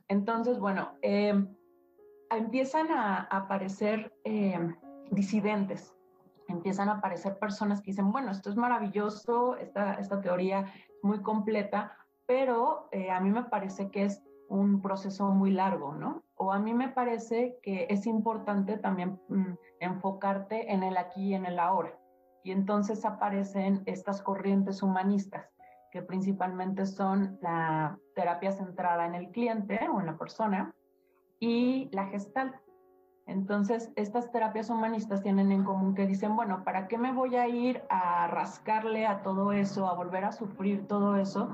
[0.08, 1.48] Entonces, bueno, em,
[2.30, 4.76] empiezan a, aparecer em,
[5.12, 5.96] disidentes,
[6.48, 11.22] empiezan a aparecer personas que dicen, bueno, esto es maravilloso, esta, esta teoría es muy
[11.22, 16.24] completa, pero eh, a mí me parece que es un proceso muy largo, ¿no?
[16.36, 21.34] O a mí me parece que es importante también mm, enfocarte en el aquí y
[21.34, 21.98] en el ahora.
[22.44, 25.50] Y entonces aparecen estas corrientes humanistas,
[25.92, 30.76] que principalmente son la terapia centrada en el cliente o en la persona
[31.40, 32.60] y la gestal.
[33.28, 37.48] Entonces, estas terapias humanistas tienen en común que dicen, bueno, ¿para qué me voy a
[37.48, 41.50] ir a rascarle a todo eso, a volver a sufrir todo eso?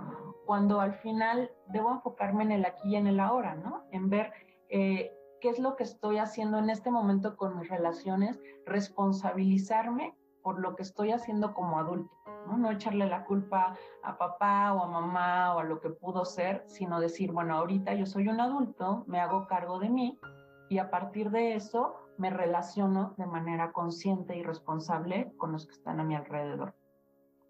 [0.51, 3.85] cuando al final debo enfocarme en el aquí y en el ahora, ¿no?
[3.91, 4.33] En ver
[4.67, 10.59] eh, qué es lo que estoy haciendo en este momento con mis relaciones, responsabilizarme por
[10.59, 12.11] lo que estoy haciendo como adulto,
[12.47, 12.57] ¿no?
[12.57, 16.65] No echarle la culpa a papá o a mamá o a lo que pudo ser,
[16.67, 20.19] sino decir, bueno, ahorita yo soy un adulto, me hago cargo de mí
[20.71, 25.73] y a partir de eso me relaciono de manera consciente y responsable con los que
[25.73, 26.73] están a mi alrededor.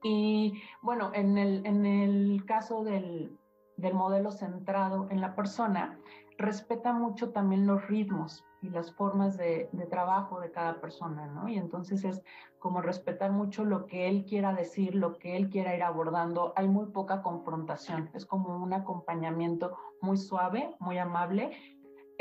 [0.02, 3.38] Y bueno, en el, en el caso del,
[3.78, 6.00] del modelo centrado en la persona,
[6.40, 11.48] respeta mucho también los ritmos y las formas de, de, trabajo de cada persona, ¿no?
[11.48, 12.24] Y entonces es
[12.58, 16.54] como respetar mucho lo que él quiera decir, lo que él quiera ir abordando.
[16.56, 21.52] Hay muy poca confrontación, es como un acompañamiento muy suave, muy amable.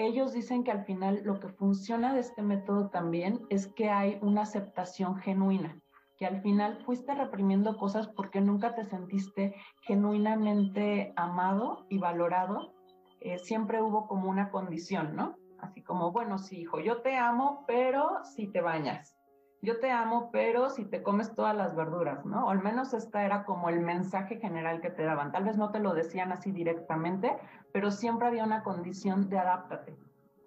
[0.03, 4.19] Ellos dicen que al final lo que funciona de este método también es que hay
[4.23, 5.79] una aceptación genuina
[6.17, 12.73] que al final fuiste reprimiendo cosas porque nunca te sentiste genuinamente amado y valorado,
[13.21, 15.37] eh, siempre hubo como una condición, ¿no?
[15.59, 19.20] Así como, bueno, sí, hijo, yo te amo, pero si te bañas.
[19.63, 22.49] Yo te amo, pero si te comes todas las verduras, ¿no?
[22.49, 25.33] Al menos esta era como el mensaje general que te daban.
[25.33, 27.37] Tal vez no te lo decían así directamente,
[27.71, 29.99] pero siempre había una condición de adáptate.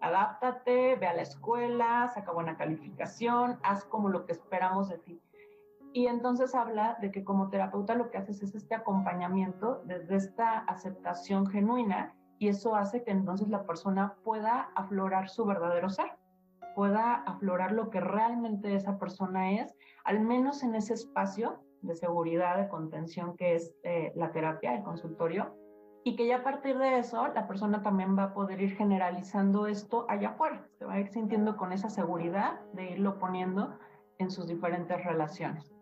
[0.02, 5.22] Adáptate, ve a la escuela, saca buena calificación, haz como lo que esperamos de ti.
[5.94, 10.58] Y entonces habla de que como terapeuta lo que haces es este acompañamiento desde esta
[10.58, 16.12] aceptación genuina y eso hace que entonces la persona pueda aflorar su verdadero ser,
[16.76, 22.58] pueda aflorar lo que realmente esa persona es, al menos en ese espacio de seguridad,
[22.58, 25.56] de contención que es eh, la terapia, el consultorio,
[26.06, 29.68] y que ya a partir de eso la persona también va a poder ir generalizando
[29.68, 33.78] esto allá afuera, se va a ir sintiendo con esa seguridad de irlo poniendo
[34.18, 35.74] en sus diferentes relaciones.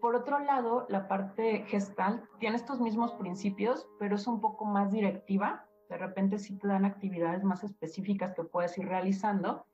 [0.00, 4.92] Por otro lado, la parte gestal tiene estos mismos principios, pero es un poco más
[4.92, 5.66] directiva.
[5.88, 9.64] De repente sí te dan actividades más específicas que puedes ir realizando.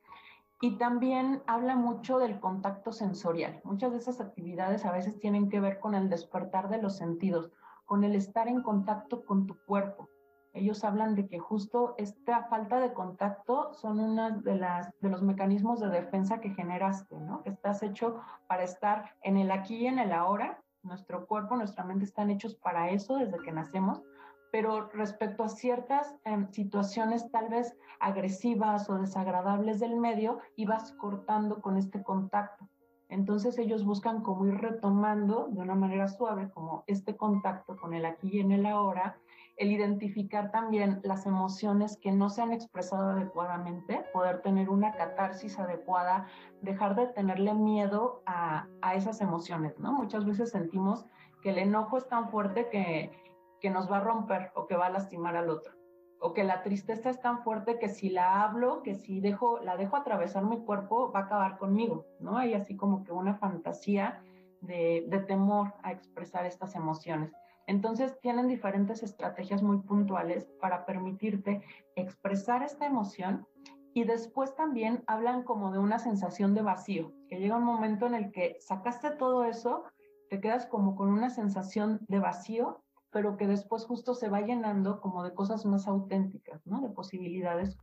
[0.60, 3.60] Y también habla mucho del contacto sensorial.
[3.64, 7.50] Muchas de esas actividades a veces tienen que ver con el despertar de los sentidos,
[7.86, 10.08] con el estar en contacto con tu cuerpo,
[10.52, 14.60] ellos hablan de que justo esta falta de contacto son uno de,
[15.00, 17.42] de los mecanismos de defensa que generaste, ¿no?
[17.42, 20.60] Que estás hecho para estar en el aquí y en el ahora.
[20.82, 24.02] Nuestro cuerpo, nuestra mente están hechos para eso desde que nacemos,
[24.50, 31.60] pero respecto a ciertas em, situaciones tal vez agresivas o desagradables del medio, ibas cortando
[31.60, 32.68] con este contacto.
[33.08, 38.04] Entonces ellos buscan como ir retomando de una manera suave como este contacto con el
[38.06, 39.16] aquí y en el ahora
[39.60, 45.58] el identificar también las emociones que no se han expresado adecuadamente, poder tener una catarsis
[45.58, 46.26] adecuada,
[46.62, 49.92] dejar de tenerle miedo a, esas emociones, ¿no?
[49.92, 51.04] Muchas veces sentimos
[51.42, 53.12] que el enojo es tan fuerte que,
[53.60, 55.80] que nos va a romper o que va a lastimar al otro
[56.20, 59.76] o que la tristeza es tan fuerte que si la hablo, que si dejo, la
[59.76, 62.36] dejo atravesar mi cuerpo, va a acabar conmigo, ¿no?
[62.36, 64.22] Hay así como que una fantasía
[64.60, 67.32] de, de temor a expresar estas emociones.
[67.66, 71.62] Entonces tienen diferentes estrategias muy puntuales para permitirte
[71.96, 73.46] expresar esta emoción
[73.94, 78.14] y después también hablan como de una sensación de vacío, que llega un momento en
[78.14, 79.84] el que sacaste todo eso,
[80.28, 85.00] te quedas como con una sensación de vacío, pero que después justo se va llenando
[85.00, 86.80] como de cosas más auténticas, ¿no?
[86.80, 87.76] De posibilidades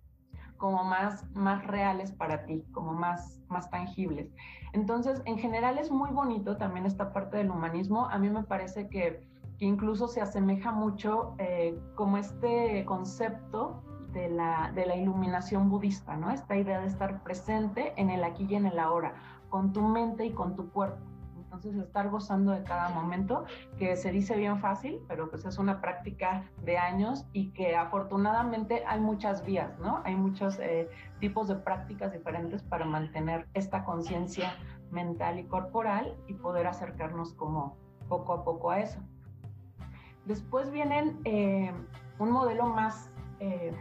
[0.57, 4.31] como más, más reales para ti, como más, más tangibles.
[4.73, 8.07] Entonces, en general es muy bonito también esta parte del humanismo.
[8.09, 9.23] A mí me parece que
[9.59, 16.31] incluso se asemeja mucho eh, como este concepto de la, de la iluminación budista, ¿no?
[16.31, 19.13] Esta idea de estar presente en el aquí y en el ahora,
[19.49, 20.97] con tu mente y con tu cuerpo.
[21.47, 23.45] Entonces estar gozando de cada momento,
[23.77, 28.83] que se dice bien fácil, pero pues es una práctica de años y que afortunadamente
[28.85, 30.01] hay muchas vías, ¿no?
[30.03, 30.89] Hay muchos eh,
[31.21, 34.53] tipos de prácticas diferentes para mantener esta conciencia
[34.91, 37.77] mental y corporal y poder acercarnos como
[38.09, 38.99] poco a poco a eso.
[40.25, 41.71] Después vienen eh,
[42.19, 43.71] un modelo más, eh,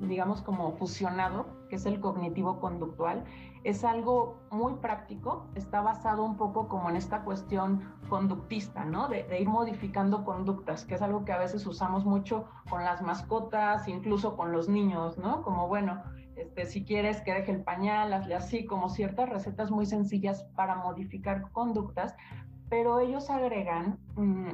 [0.00, 3.24] digamos, como fusionado, que es el cognitivo-conductual.
[3.62, 9.08] Es algo muy práctico, está basado un poco como en esta cuestión conductista, ¿no?
[9.08, 13.86] De, ir modificando conductas, que es algo que a veces usamos mucho con las mascotas,
[13.86, 15.42] incluso con los niños, ¿no?
[15.42, 16.02] Como, bueno,
[16.36, 20.76] este, si quieres que deje el pañal, hazle así, como ciertas recetas muy sencillas para
[20.76, 22.16] modificar conductas,
[22.70, 24.48] pero ellos agregan mm,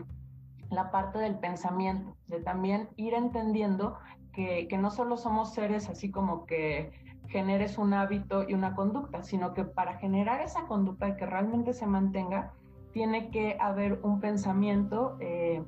[0.70, 3.98] la parte del pensamiento, de también ir entendiendo
[4.32, 9.22] que, que no solo somos seres así como que generes un hábito y una conducta,
[9.22, 12.52] sino que para generar esa conducta y que realmente se mantenga,
[12.92, 15.62] tiene que haber un pensamiento eh,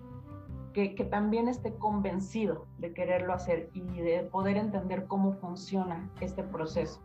[0.73, 7.01] que, también esté convencido de quererlo hacer y de poder entender cómo funciona este proceso.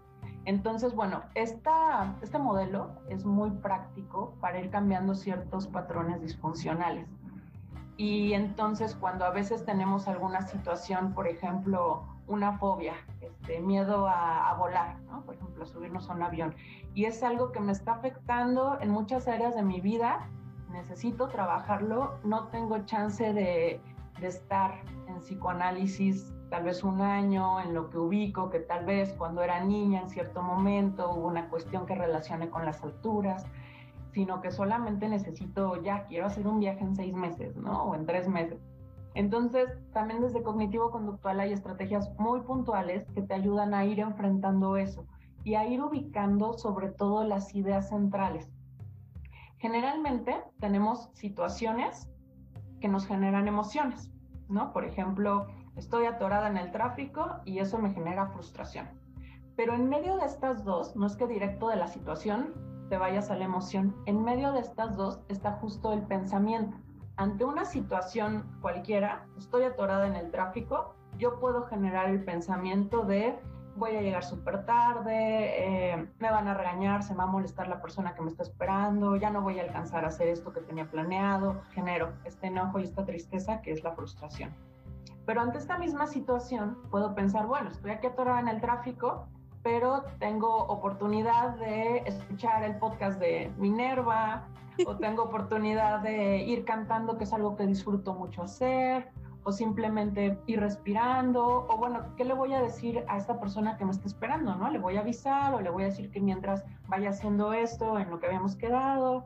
[0.45, 7.08] Entonces, bueno, este modelo es muy práctico para ir cambiando ciertos patrones disfuncionales.
[7.97, 14.53] Y entonces cuando a veces tenemos alguna situación, por ejemplo, una fobia, este, miedo a,
[14.57, 15.21] volar, ¿no?
[15.26, 16.55] por ejemplo, a subirnos a un avión,
[16.93, 20.30] y es algo que me está afectando en muchas áreas de mi vida,
[20.71, 23.82] necesito trabajarlo, no tengo chance de,
[24.19, 29.13] de estar en psicoanálisis tal vez un año, en lo que ubico, que tal vez
[29.13, 33.45] cuando era niña en cierto momento hubo una cuestión que relacione con las alturas
[34.13, 37.84] sino que solamente necesito, ya quiero hacer un viaje en seis meses, ¿no?
[37.84, 38.59] O en tres meses.
[39.16, 44.78] Entonces, también desde cognitivo conductual hay estrategias muy puntuales que te ayudan a ir enfrentando
[44.78, 45.05] eso
[45.43, 48.51] y a ir ubicando sobre todo las ideas centrales.
[49.57, 52.09] Generalmente tenemos situaciones
[52.82, 54.11] que nos generan emociones,
[54.49, 54.74] ¿no?
[54.74, 58.89] Por ejemplo, estoy atorada en el tráfico y eso me genera frustración.
[59.55, 62.53] Pero en medio de estas dos, no es que directo de la situación,
[62.89, 63.95] te vayas a la emoción.
[64.05, 66.76] En medio de estas dos está justo el pensamiento.
[67.16, 73.38] Ante una situación cualquiera, estoy atorada en el tráfico, yo puedo generar el pensamiento de
[73.76, 75.14] voy a llegar súper tarde,
[75.93, 78.43] eh, me van a regañar, se me va a molestar la persona que me está
[78.43, 82.80] esperando, ya no voy a alcanzar a hacer esto que tenía planeado, genero este enojo
[82.80, 84.53] y esta tristeza que es la frustración.
[85.26, 89.28] Pero ante esta misma situación puedo pensar, bueno, estoy aquí atorada en el tráfico,
[89.64, 94.47] pero tengo oportunidad de escuchar el podcast de Minerva
[94.86, 99.09] o tengo oportunidad de ir cantando, que es algo que disfruto mucho hacer,
[99.45, 103.86] o simplemente ir respirando, o bueno, ¿qué le voy a decir a esta persona que
[103.86, 104.55] me está esperando?
[104.55, 104.70] ¿no?
[104.70, 108.09] Le voy a avisar o le voy a decir que mientras vaya haciendo esto en
[108.09, 109.26] lo que habíamos quedado,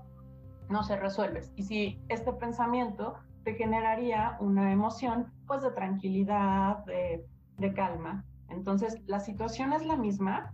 [0.70, 1.42] no se resuelve.
[1.56, 7.26] Y si este pensamiento te generaría una emoción, pues de tranquilidad, de,
[7.58, 10.54] de calma, entonces, la situación es la misma,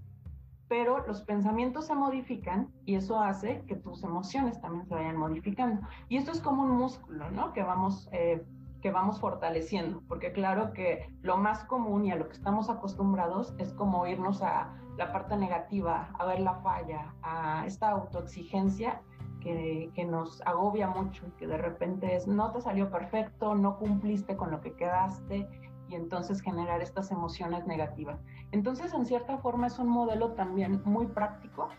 [0.68, 5.86] pero los pensamientos se modifican y eso hace que tus emociones también se vayan modificando.
[6.10, 7.54] Y esto es como un músculo, ¿no?
[7.54, 8.44] Que vamos, eh,
[8.82, 13.54] que vamos fortaleciendo, porque claro que lo más común y a lo que estamos acostumbrados
[13.58, 19.02] es como irnos a la parte negativa, a ver la falla, a esta autoexigencia
[19.42, 23.78] que, que, nos agobia mucho y que de repente es, no te salió perfecto, no
[23.78, 25.48] cumpliste con lo que quedaste
[25.94, 28.20] y entonces generar estas emociones negativas.
[28.52, 31.70] Entonces, en cierta forma es un modelo también muy práctico.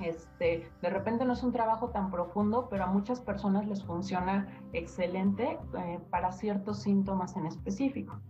[0.00, 4.48] Este, de repente no es un trabajo tan profundo, pero a muchas personas les funciona
[4.72, 8.20] excelente eh, para ciertos síntomas en específico.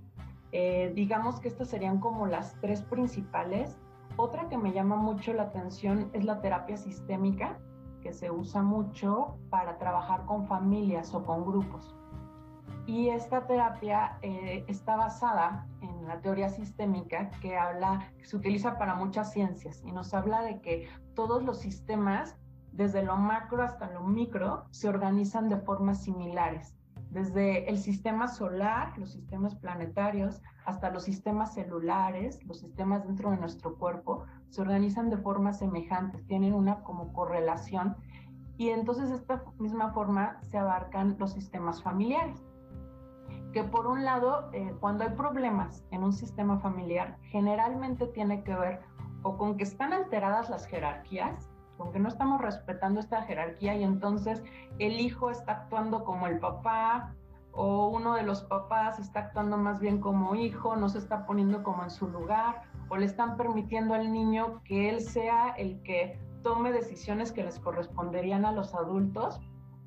[0.52, 3.78] Eh, digamos que estas serían como las tres principales.
[4.16, 7.58] Otra que me llama mucho la atención es la terapia sistémica,
[8.02, 11.94] que se usa mucho para trabajar con familias o con grupos.
[12.86, 18.76] Y esta terapia eh, está basada en la teoría sistémica que habla, que se utiliza
[18.76, 22.36] para muchas ciencias y nos habla de que todos los sistemas,
[22.72, 26.74] desde lo macro hasta lo micro, se organizan de formas similares.
[27.10, 33.36] Desde el sistema solar, los sistemas planetarios, hasta los sistemas celulares, los sistemas dentro de
[33.36, 37.96] nuestro cuerpo, se organizan de formas semejantes, tienen una como correlación
[38.56, 42.42] y entonces de esta misma forma se abarcan los sistemas familiares
[43.52, 48.54] que por un lado, eh, cuando hay problemas en un sistema familiar, generalmente tiene que
[48.54, 48.80] ver
[49.22, 53.84] o con que están alteradas las jerarquías, con que no estamos respetando esta jerarquía y
[53.84, 54.42] entonces
[54.78, 57.14] el hijo está actuando como el papá
[57.52, 61.62] o uno de los papás está actuando más bien como hijo, no se está poniendo
[61.62, 66.18] como en su lugar o le están permitiendo al niño que él sea el que
[66.42, 69.40] tome decisiones que les corresponderían a los adultos,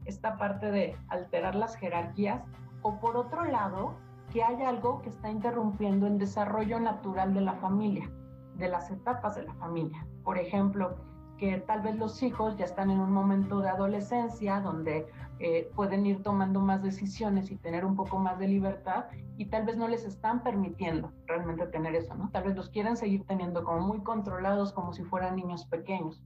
[0.05, 2.43] esta parte de alterar las jerarquías,
[2.85, 3.95] o por otro lado,
[4.31, 8.11] que hay algo que está interrumpiendo el desarrollo natural de la familia,
[8.57, 10.05] de las etapas de la familia.
[10.23, 10.95] Por ejemplo,
[11.39, 15.07] que tal vez los hijos ya están en un momento de adolescencia donde
[15.39, 19.05] eh, pueden ir tomando más decisiones y tener un poco más de libertad
[19.35, 22.29] y tal vez no les están permitiendo realmente tener eso, ¿no?
[22.29, 26.21] Tal vez los quieren seguir teniendo como muy controlados como si fueran niños pequeños.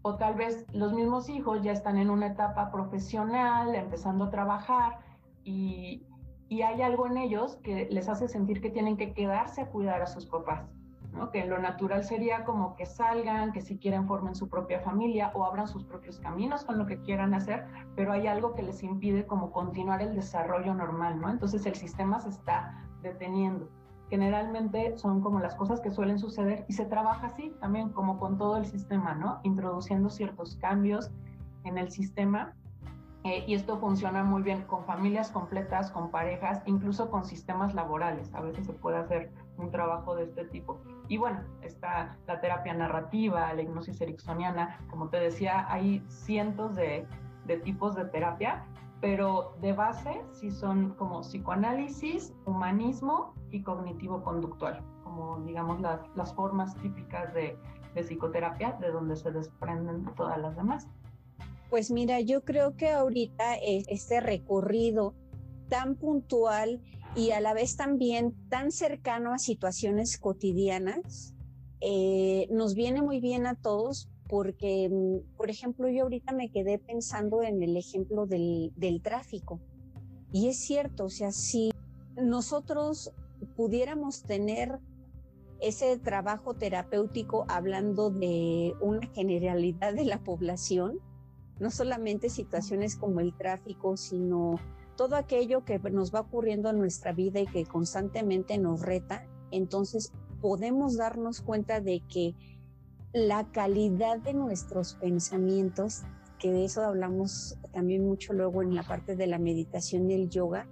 [0.00, 5.04] O tal vez los mismos hijos ya están en una etapa profesional, empezando a trabajar
[5.44, 6.06] y,
[6.50, 10.06] hay algo en ellos que les hace sentir que tienen que quedarse a cuidar a
[10.06, 10.64] sus papás
[11.32, 15.44] que lo natural sería como que salgan, que si quieren formen su propia familia o
[15.44, 17.64] abran sus propios caminos con lo que quieran hacer,
[17.96, 21.30] pero hay algo que les impide como continuar el desarrollo normal, ¿no?
[21.30, 23.68] Entonces el sistema se está deteniendo.
[24.10, 28.36] Generalmente son como las cosas que suelen suceder y se trabaja así también como con
[28.36, 29.40] todo el sistema, ¿no?
[29.44, 31.10] Introduciendo ciertos cambios
[31.64, 32.54] en el sistema
[33.24, 38.32] eh, y esto funciona muy bien con familias completas, con parejas, incluso con sistemas laborales.
[38.34, 40.78] A veces se puede hacer un trabajo de este tipo.
[41.08, 47.06] Y bueno, está la terapia narrativa, la hipnosis ericksoniana, como te decía, hay cientos de,
[47.64, 48.66] tipos de terapia,
[49.00, 57.32] pero de base sí son como psicoanálisis, humanismo y cognitivo-conductual, como digamos las, formas típicas
[57.32, 57.56] de
[57.94, 60.88] psicoterapia, de donde se desprenden todas las demás.
[61.74, 65.12] Pues mira, yo creo que ahorita este recorrido
[65.68, 66.80] tan puntual
[67.16, 71.34] y a la vez también tan cercano a situaciones cotidianas,
[71.80, 76.78] eh, nos viene muy bien a todos porque, mm, por ejemplo, yo ahorita me quedé
[76.78, 79.60] pensando en el ejemplo del, del tráfico.
[80.30, 81.72] Y es cierto, o sea, si
[82.14, 83.12] nosotros
[83.56, 84.78] pudiéramos tener
[85.60, 91.00] ese trabajo terapéutico hablando de una generalidad de la población,
[91.58, 94.58] no solamente situaciones como el tráfico, sino
[94.96, 100.12] todo aquello que nos va ocurriendo en nuestra vida y que constantemente nos reta, entonces
[100.40, 102.34] podemos darnos cuenta de que
[103.12, 106.02] la calidad de nuestros pensamientos,
[106.38, 110.28] que de eso hablamos también mucho luego en la parte de la meditación y el
[110.28, 110.66] yoga,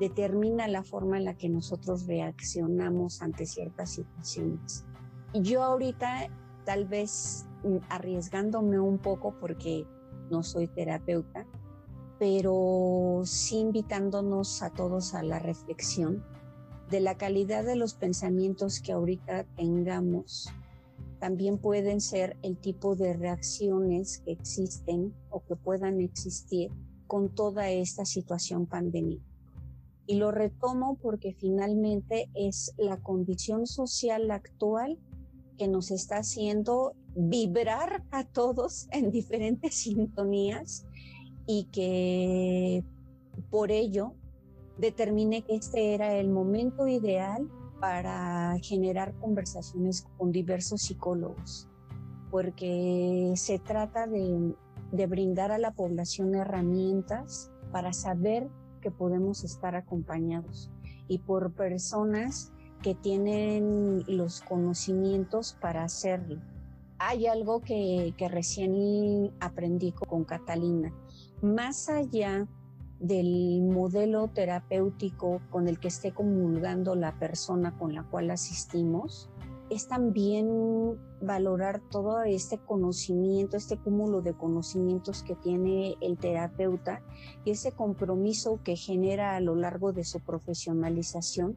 [0.00, 4.84] determina la forma en la que nosotros reaccionamos ante ciertas situaciones.
[5.32, 6.28] Yo ahorita
[6.64, 9.86] tal vez mm, arriesgándome un poco porque
[10.30, 11.46] no soy terapeuta,
[12.18, 16.24] pero sí invitándonos a todos a la reflexión
[16.90, 20.48] de la calidad de los pensamientos que ahorita tengamos.
[21.18, 26.70] También pueden ser el tipo de reacciones que existen o que puedan existir
[27.06, 29.24] con toda esta situación pandémica.
[30.06, 34.98] Y lo retomo porque finalmente es la condición social actual
[35.58, 40.86] que nos está haciendo vibrar a todos en diferentes sintonías
[41.46, 42.84] y que
[43.50, 44.12] por ello
[44.78, 47.48] determiné que este era el momento ideal
[47.80, 51.68] para generar conversaciones con diversos psicólogos,
[52.30, 54.54] porque se trata de,
[54.92, 58.48] de brindar a la población herramientas para saber
[58.82, 60.70] que podemos estar acompañados
[61.08, 62.52] y por personas
[62.82, 66.40] que tienen los conocimientos para hacerlo.
[66.98, 70.94] Hay algo que, recién aprendí con Catalina.
[71.42, 72.48] Más allá
[73.00, 79.28] del modelo terapéutico con el que esté comulgando la persona con la cual asistimos,
[79.68, 87.02] es también valorar todo este conocimiento, este cúmulo de conocimientos que tiene el terapeuta
[87.44, 91.56] y ese compromiso que genera a lo largo de su profesionalización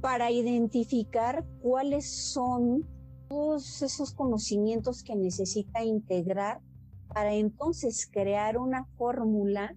[0.00, 2.86] para identificar cuáles son
[3.28, 6.60] todos esos conocimientos que necesita integrar
[7.08, 9.74] para entonces crear una fórmula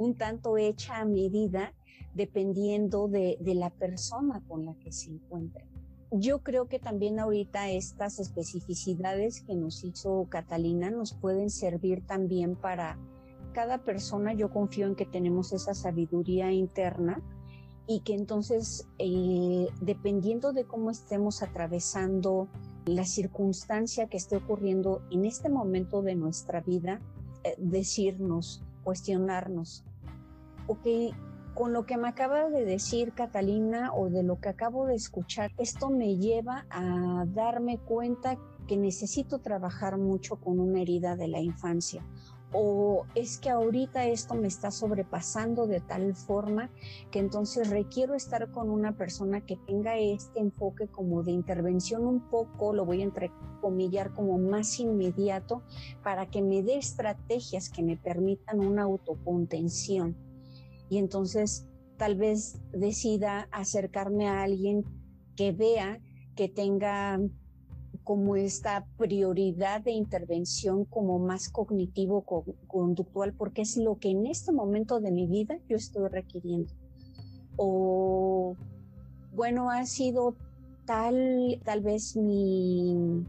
[0.00, 1.74] un tanto hecha a medida
[2.14, 5.66] dependiendo de, la persona con la que se encuentre.
[6.10, 12.56] Yo creo que también ahorita estas especificidades que nos hizo Catalina nos pueden servir también
[12.56, 12.98] para
[13.52, 14.32] cada persona.
[14.32, 17.22] Yo confío en que tenemos esa sabiduría interna
[17.86, 22.48] y que entonces, eh, dependiendo de cómo estemos atravesando
[22.86, 27.00] la circunstancia que esté ocurriendo en este momento de nuestra vida,
[27.44, 29.84] eh, decirnos, cuestionarnos,
[30.66, 31.14] ok,
[31.54, 35.52] con lo que me acaba de decir Catalina o de lo que acabo de escuchar,
[35.58, 41.40] esto me lleva a darme cuenta que necesito trabajar mucho con una herida de la
[41.40, 42.04] infancia
[42.52, 46.70] o es que ahorita esto me está sobrepasando de tal forma
[47.10, 52.28] que entonces requiero estar con una persona que tenga este enfoque como de intervención un
[52.28, 55.62] poco, lo voy a entrecomillar como más inmediato,
[56.02, 60.16] para que me dé estrategias que me permitan una autocontención.
[60.88, 64.84] Y entonces tal vez decida acercarme a alguien
[65.36, 66.00] que vea
[66.34, 67.20] que tenga
[68.10, 72.24] como esta prioridad de intervención como más cognitivo
[72.66, 76.72] conductual porque es lo que en este momento de mi vida yo estoy requiriendo.
[77.56, 78.56] O
[79.32, 80.34] bueno ha sido
[80.86, 83.24] tal tal vez mi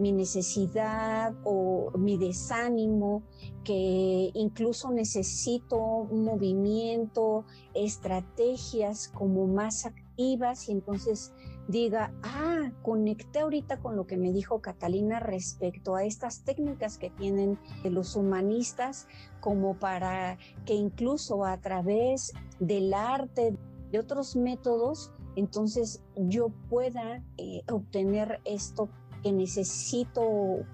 [0.00, 3.22] mi necesidad o mi desánimo,
[3.62, 11.32] que incluso necesito un movimiento, estrategias como más activas y entonces
[11.68, 17.10] diga, ah, conecté ahorita con lo que me dijo Catalina respecto a estas técnicas que
[17.10, 19.06] tienen los humanistas
[19.40, 23.56] como para que incluso a través del arte,
[23.90, 28.88] de otros métodos, entonces yo pueda eh, obtener esto
[29.22, 30.22] que necesito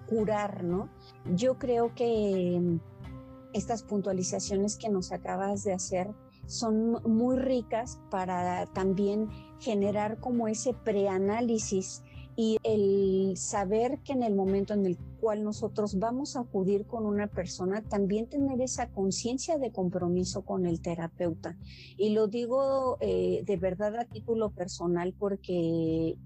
[0.08, 0.88] curar, ¿no?
[1.34, 2.78] Yo creo que
[3.52, 6.10] estas puntualizaciones que nos acabas de hacer
[6.46, 9.28] son muy ricas para también
[9.60, 12.02] generar como ese preanálisis
[12.36, 17.04] y el saber que en el momento en el cual nosotros vamos a acudir con
[17.04, 21.58] una persona, también tener esa conciencia de compromiso con el terapeuta.
[21.98, 26.16] Y lo digo eh, de verdad a título personal porque,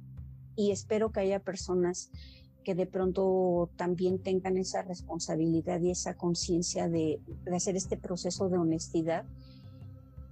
[0.55, 2.12] y espero que haya personas
[2.62, 8.49] que de pronto también tengan esa responsabilidad y esa conciencia de, de hacer este proceso
[8.49, 9.24] de honestidad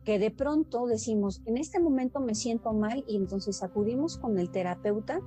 [0.05, 4.51] que de pronto decimos, en este momento me siento mal y entonces acudimos con el
[4.51, 5.21] terapeuta,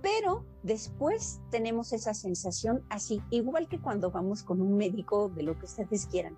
[0.00, 5.58] pero después tenemos esa sensación así, igual que cuando vamos con un médico de lo
[5.58, 6.36] que ustedes quieran.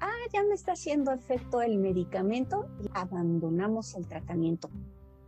[0.00, 4.70] Ah, ya me está haciendo efecto el medicamento y abandonamos el tratamiento.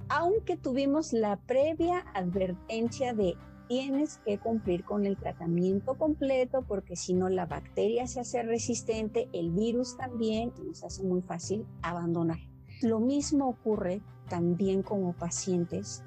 [0.09, 3.37] Aunque tuvimos la previa advertencia de
[3.69, 9.29] tienes que cumplir con el tratamiento completo porque si no la bacteria se hace resistente,
[9.33, 12.39] el virus también, nos hace muy fácil abandonar.
[12.83, 16.03] Lo mismo ocurre también como pacientes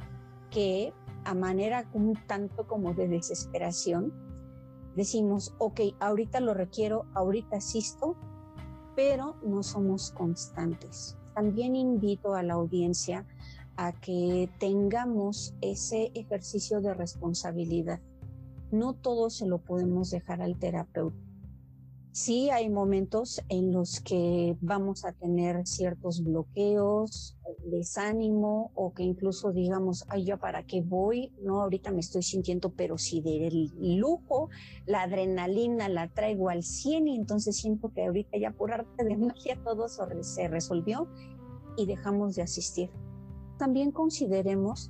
[0.51, 0.93] que
[1.25, 4.13] a manera un tanto como de desesperación
[4.95, 8.17] decimos, ok, ahorita lo requiero, ahorita asisto,
[8.95, 11.17] pero no somos constantes.
[11.33, 13.25] También invito a la audiencia
[13.81, 18.01] a que tengamos ese ejercicio de responsabilidad.
[18.71, 21.15] No todo se lo podemos dejar al terapeuta.
[22.11, 27.37] Sí hay momentos en los que vamos a tener ciertos bloqueos,
[27.71, 32.73] desánimo o que incluso digamos, ay, ya para qué voy, no, ahorita me estoy sintiendo,
[32.73, 34.49] pero si del lujo,
[34.87, 39.15] la adrenalina la traigo al 100 y entonces siento que ahorita ya por arte de
[39.15, 41.07] magia todo se resolvió
[41.77, 42.89] y dejamos de asistir
[43.59, 44.89] también consideremos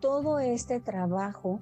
[0.00, 1.60] todo este trabajo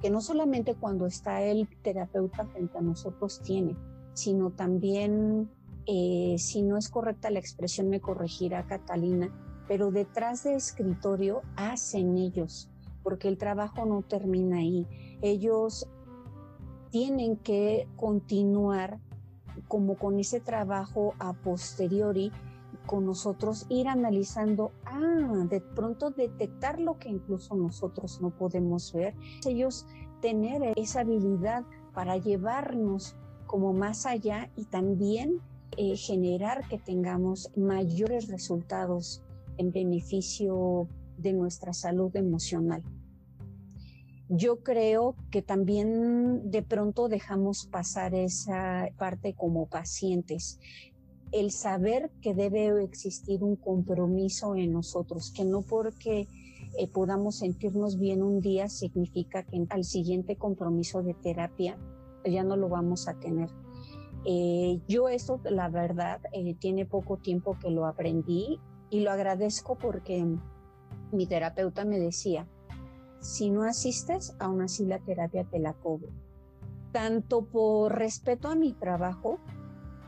[0.00, 3.74] que no solamente cuando está el terapeuta frente a nosotros tiene,
[4.12, 5.50] sino también,
[5.86, 9.32] eh, si no es correcta la expresión, me corregirá Catalina,
[9.66, 12.70] pero detrás de escritorio hacen ellos,
[13.02, 14.86] porque el trabajo no termina ahí.
[15.20, 15.88] Ellos
[16.90, 19.00] tienen que continuar
[19.66, 22.30] como con ese trabajo a posteriori
[22.88, 29.14] con nosotros, ir analizando, ah, de pronto detectar lo que incluso nosotros no podemos ver.
[29.46, 29.86] Ellos
[30.22, 33.14] tener esa habilidad para llevarnos
[33.46, 35.40] como más allá y también
[35.76, 39.22] eh, generar que tengamos mayores resultados
[39.58, 42.82] en beneficio de nuestra salud emocional.
[44.30, 50.58] Yo creo que también de pronto dejamos pasar esa parte como pacientes
[51.32, 56.26] el saber que debe existir un compromiso en nosotros, que no porque
[56.76, 61.76] eh, podamos sentirnos bien un día significa que al siguiente compromiso de terapia
[62.24, 63.48] ya no lo vamos a tener.
[64.24, 68.60] Eh, yo eso, la verdad, eh, tiene poco tiempo que lo aprendí
[68.90, 70.26] y lo agradezco porque
[71.12, 72.46] mi terapeuta me decía,
[73.20, 76.10] si no asistes, aún así la terapia te la cobro.
[76.92, 79.38] Tanto por respeto a mi trabajo,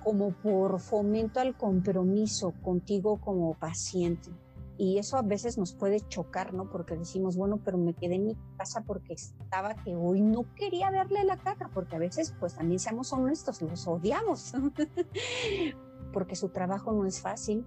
[0.02, 4.30] como por fomento al compromiso contigo como paciente.
[4.78, 6.70] Y eso a veces nos puede chocar, ¿no?
[6.70, 10.90] Porque decimos, bueno, pero me quedé en mi casa porque estaba que hoy no quería
[10.90, 14.54] verle la cara, porque a veces, pues también seamos honestos, los odiamos,
[16.14, 17.66] porque su trabajo no es fácil,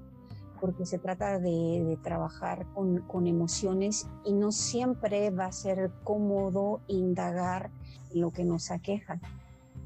[0.60, 6.82] porque se trata de, trabajar con, con, emociones y no siempre va a ser cómodo
[6.88, 7.70] indagar
[8.12, 9.20] lo que nos aqueja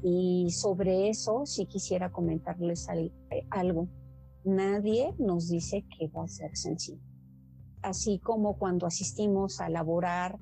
[0.02, 2.88] Y sobre eso sí quisiera comentarles
[3.50, 3.88] algo.
[4.44, 7.02] Nadie nos dice que va a ser sencillo.
[7.82, 10.38] Así como cuando asistimos a laborar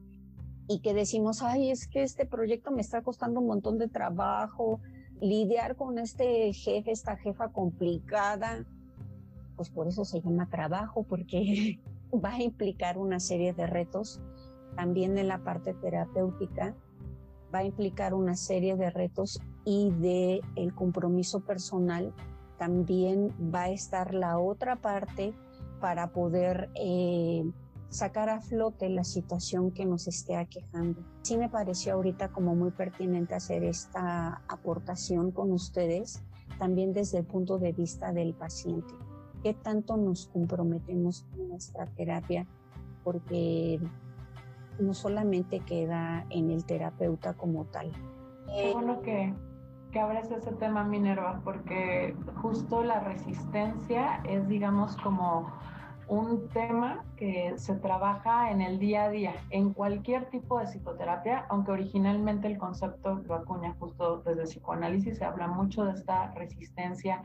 [0.68, 4.80] y que decimos, ay, es que este proyecto me está costando un montón de trabajo,
[5.20, 8.66] lidiar con este jefe, esta jefa complicada,
[9.56, 11.80] pues por eso se llama trabajo, porque
[12.24, 14.20] va a implicar una serie de retos.
[14.76, 16.76] También en la parte terapéutica
[17.56, 22.12] va a implicar una serie de retos y de el compromiso personal
[22.58, 25.32] también va a estar la otra parte
[25.80, 27.50] para poder eh,
[27.88, 31.00] sacar a flote la situación que nos esté aquejando.
[31.22, 36.22] Sí me pareció ahorita como muy pertinente hacer esta aportación con ustedes,
[36.58, 38.92] también desde el punto de vista del paciente.
[39.42, 42.46] ¿Qué tanto nos comprometemos con nuestra terapia?
[43.02, 43.80] Porque
[44.78, 47.92] no solamente queda en el terapeuta como tal.
[48.46, 49.34] Qué bueno que,
[49.92, 55.52] que abres ese tema, Minerva, porque justo la resistencia es, digamos, como
[56.08, 61.46] un tema que se trabaja en el día a día, en cualquier tipo de psicoterapia,
[61.48, 67.22] aunque originalmente el concepto lo acuña justo desde psicoanálisis, se habla mucho de esta resistencia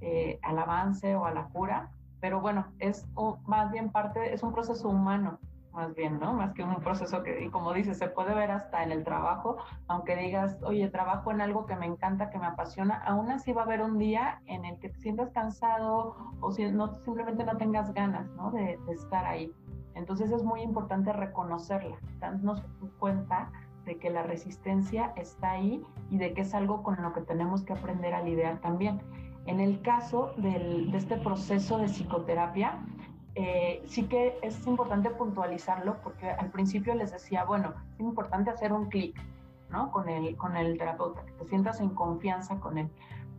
[0.00, 1.90] eh, al avance o a la cura,
[2.20, 3.06] pero bueno, es
[3.46, 5.40] más bien parte, es un proceso humano
[5.72, 6.32] más bien, ¿no?
[6.32, 9.56] Más que un proceso que, y como dices, se puede ver hasta en el trabajo,
[9.88, 13.62] aunque digas, oye, trabajo en algo que me encanta, que me apasiona, aún así va
[13.62, 17.56] a haber un día en el que te sientas cansado o si no, simplemente no
[17.56, 18.50] tengas ganas, ¿no?
[18.50, 19.52] De, de estar ahí.
[19.94, 22.62] Entonces es muy importante reconocerla, darnos
[22.98, 23.50] cuenta
[23.84, 27.62] de que la resistencia está ahí y de que es algo con lo que tenemos
[27.62, 29.00] que aprender a lidiar también.
[29.46, 32.78] En el caso del, de este proceso de psicoterapia,
[33.34, 38.72] eh, sí que es importante puntualizarlo porque al principio les decía, bueno, es importante hacer
[38.72, 39.20] un clic,
[39.70, 39.90] ¿no?
[39.92, 42.90] Con el, con el terapeuta, que te sientas en confianza con él.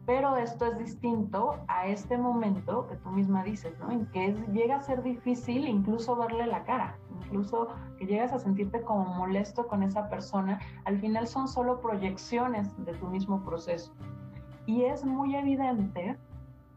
[0.05, 3.91] Pero esto es distinto a este momento que tú misma dices, ¿no?
[3.91, 7.67] En que llega a ser difícil incluso verle la cara, incluso
[7.97, 10.59] que llegas a sentirte como molesto con esa persona.
[10.85, 13.93] Al final son solo proyecciones de tu mismo proceso.
[14.65, 16.17] Y es muy evidente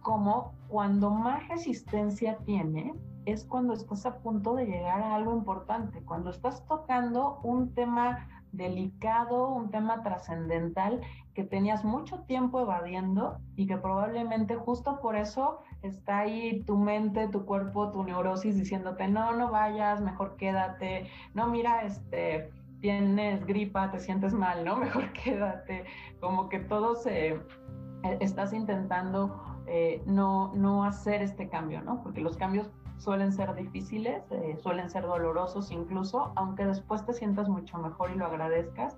[0.02, 2.96] como cuando más resistencia tiene,
[3.26, 8.26] es cuando estás a punto de llegar a algo importante, cuando estás tocando un tema
[8.50, 11.00] delicado, un tema trascendental
[11.32, 17.28] que tenías mucho tiempo evadiendo y que probablemente justo por eso está ahí tu mente,
[17.28, 22.50] tu cuerpo, tu neurosis diciéndote, no, no vayas, mejor quédate, no, mira, este,
[22.80, 24.76] tienes gripa, te sientes mal, ¿no?
[24.78, 25.84] Mejor quédate,
[26.18, 32.02] como que todo se, e, estás intentando eh, no, no hacer este cambio, ¿no?
[32.02, 37.48] Porque los cambios suelen ser difíciles, eh, suelen ser dolorosos incluso, aunque después te sientas
[37.48, 38.96] mucho mejor y lo agradezcas.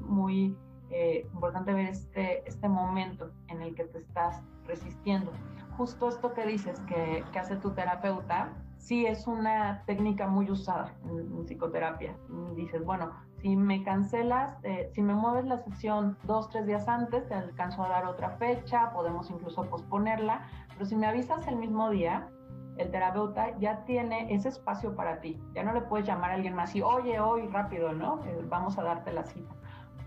[0.00, 0.56] Muy
[0.90, 5.32] eh, importante ver este, este momento en el que te estás resistiendo.
[5.76, 10.94] Justo esto que dices que, que hace tu terapeuta, sí es una técnica muy usada
[11.04, 12.16] en, psicoterapia.
[12.54, 13.12] dices, bueno,
[13.46, 17.84] si me cancelas, eh, si me mueves la sesión dos, tres días antes, te alcanzo
[17.84, 20.42] a dar otra fecha, podemos incluso posponerla,
[20.72, 22.28] pero si me avisas el mismo día,
[22.76, 25.40] el terapeuta ya tiene ese espacio para ti.
[25.54, 28.20] Ya no le puedes llamar a alguien más y, oye, hoy rápido, ¿no?
[28.24, 29.54] Eh, vamos a darte la cita.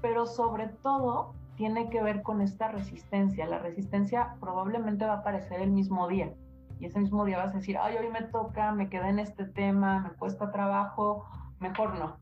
[0.02, 3.46] Pero sobre todo tiene que ver con esta resistencia.
[3.46, 6.34] La resistencia probablemente va a aparecer el mismo día.
[6.78, 9.46] Y ese mismo día vas a decir, ay, hoy me toca, me quedé en este
[9.46, 11.24] tema, me cuesta trabajo,
[11.62, 12.18] mejor no.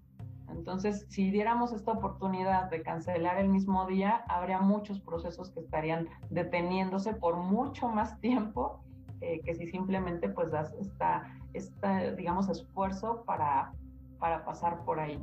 [0.50, 6.08] Entonces, si diéramos esta oportunidad de cancelar el mismo día, habría muchos procesos que estarían
[6.30, 8.82] deteniéndose por mucho más tiempo
[9.22, 11.24] eh, que si simplemente pues das esta,
[11.54, 13.72] esta digamos, esfuerzo para,
[14.20, 15.20] para pasar por ahí.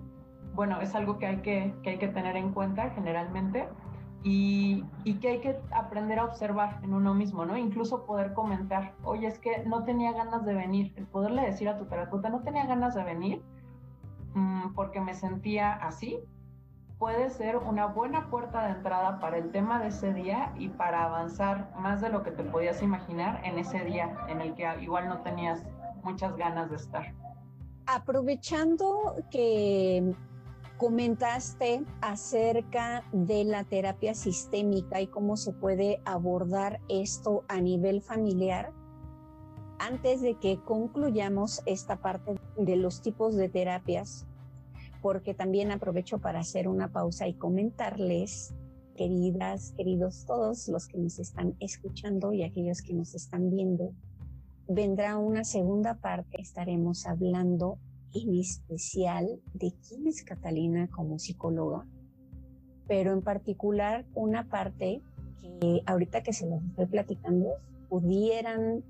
[0.53, 3.69] Bueno, es algo que hay que, que hay que tener en cuenta generalmente
[4.25, 7.57] y, y, que hay que aprender a observar en uno mismo, ¿no?
[7.57, 11.79] Incluso poder comentar, oye, es que no tenía ganas de venir, el poderle decir a
[11.79, 13.43] tu terapeuta, no tenía ganas de venir
[14.35, 16.21] mmm, porque me sentía así,
[16.99, 21.05] puede ser una buena puerta de entrada para el tema de ese día y para
[21.05, 25.09] avanzar más de lo que te podías imaginar en ese día en el que igual
[25.09, 25.65] no tenías
[26.03, 27.15] muchas ganas de estar.
[27.87, 30.15] Aprovechando que
[30.79, 38.73] comentaste acerca de la terapia sistémica y cómo se puede abordar esto a nivel familiar,
[39.85, 44.27] antes de que concluyamos esta parte de los tipos de terapias,
[45.03, 48.55] porque también aprovecho para hacer una pausa y comentarles,
[48.97, 53.93] queridas, queridos todos los que nos están escuchando y aquellos que nos están viendo,
[54.67, 57.79] vendrá una segunda parte, estaremos hablando
[58.15, 61.87] en especial de quién es Catalina como psicóloga,
[62.89, 65.03] pero en particular una parte
[65.43, 67.51] que ahorita que se los estoy platicando,
[67.91, 68.83] pudieran,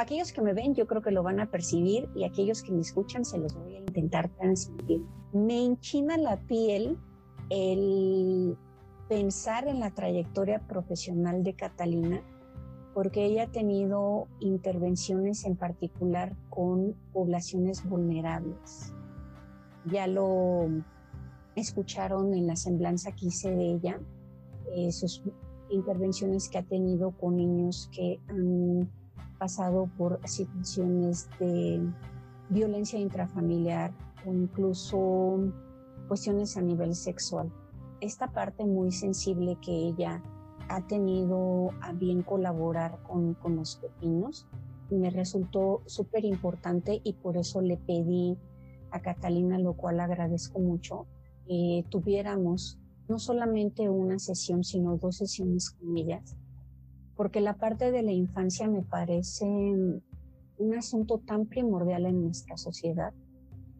[0.00, 2.80] aquellos que me ven yo creo que lo van a percibir y aquellos que me
[2.80, 5.02] escuchan se los voy a intentar transmitir.
[5.32, 6.98] Me enchina la piel
[7.50, 8.56] el
[9.08, 12.22] pensar en la trayectoria profesional de Catalina
[12.94, 18.92] porque ella ha tenido intervenciones en particular con poblaciones vulnerables.
[19.86, 20.68] Ya lo
[21.54, 24.00] escucharon en la semblanza que hice de ella,
[24.74, 25.22] eh, sus
[25.70, 28.90] intervenciones que ha tenido con niños que han
[29.38, 31.80] pasado por situaciones de
[32.48, 33.92] violencia intrafamiliar
[34.26, 35.38] o incluso
[36.08, 37.52] cuestiones a nivel sexual.
[38.00, 40.22] Esta parte muy sensible que ella
[40.68, 44.46] ha tenido a bien colaborar con, con los pequeños
[44.90, 48.36] me resultó súper importante y por eso le pedí
[48.90, 51.06] a Catalina, lo cual agradezco mucho,
[51.46, 52.78] que tuviéramos
[53.08, 56.36] no solamente una sesión, sino dos sesiones con ellas,
[57.18, 63.12] porque la parte de la infancia me parece un asunto tan primordial en nuestra sociedad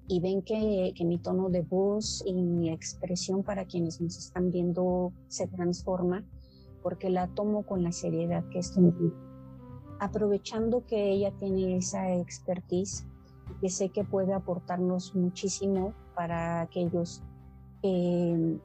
[0.09, 4.51] y ven que, que, mi tono de voz y mi expresión para quienes nos están
[4.51, 6.25] viendo se transforma
[6.83, 9.17] porque la tomo con la seriedad que esto implica.
[10.01, 13.07] Aprovechando que ella tiene esa expertise
[13.61, 17.23] que sé que puede aportarnos muchísimo para aquellos
[17.83, 18.59] que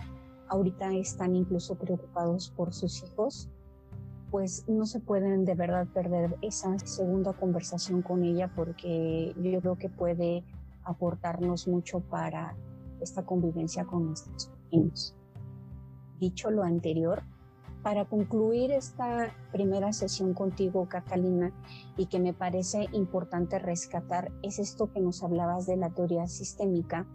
[0.48, 3.52] ahorita están incluso preocupados por sus hijos,
[4.34, 9.78] pues no se pueden de verdad perder esa segunda conversación con ella porque yo creo
[9.78, 10.44] que puede
[10.84, 12.56] aportarnos mucho para
[13.00, 15.16] esta convivencia con nuestros niños.
[16.20, 17.22] Dicho lo anterior,
[17.84, 21.54] para concluir esta primera sesión contigo, Catalina,
[21.96, 27.06] y que me parece importante rescatar, es esto que nos hablabas de la teoría sistémica,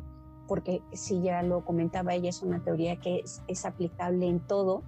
[0.46, 4.84] porque si ya lo comentaba ella, es una teoría que es, aplicable en todo.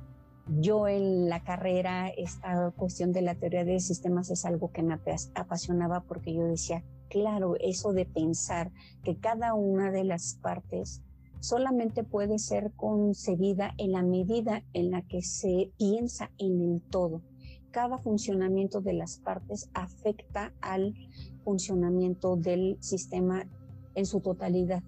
[0.59, 4.99] Yo en la carrera, esta cuestión de la teoría de sistemas es algo que me
[5.35, 8.73] apasionaba porque yo decía, claro, eso de pensar
[9.05, 11.03] que cada una de las partes
[11.39, 17.23] solamente puede ser concebida en la medida en la que se piensa en el todo.
[17.71, 20.95] Cada funcionamiento de las partes afecta al
[21.45, 23.49] funcionamiento del sistema
[23.95, 24.83] en su totalidad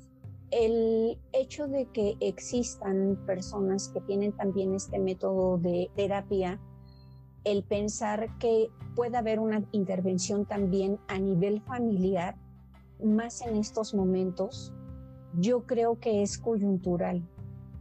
[0.53, 6.61] el hecho de que existan personas que tienen también este método de terapia,
[7.45, 12.37] el pensar que puede haber una intervención también a nivel familiar,
[13.03, 14.73] más en estos momentos,
[15.39, 17.27] yo creo que es coyuntural.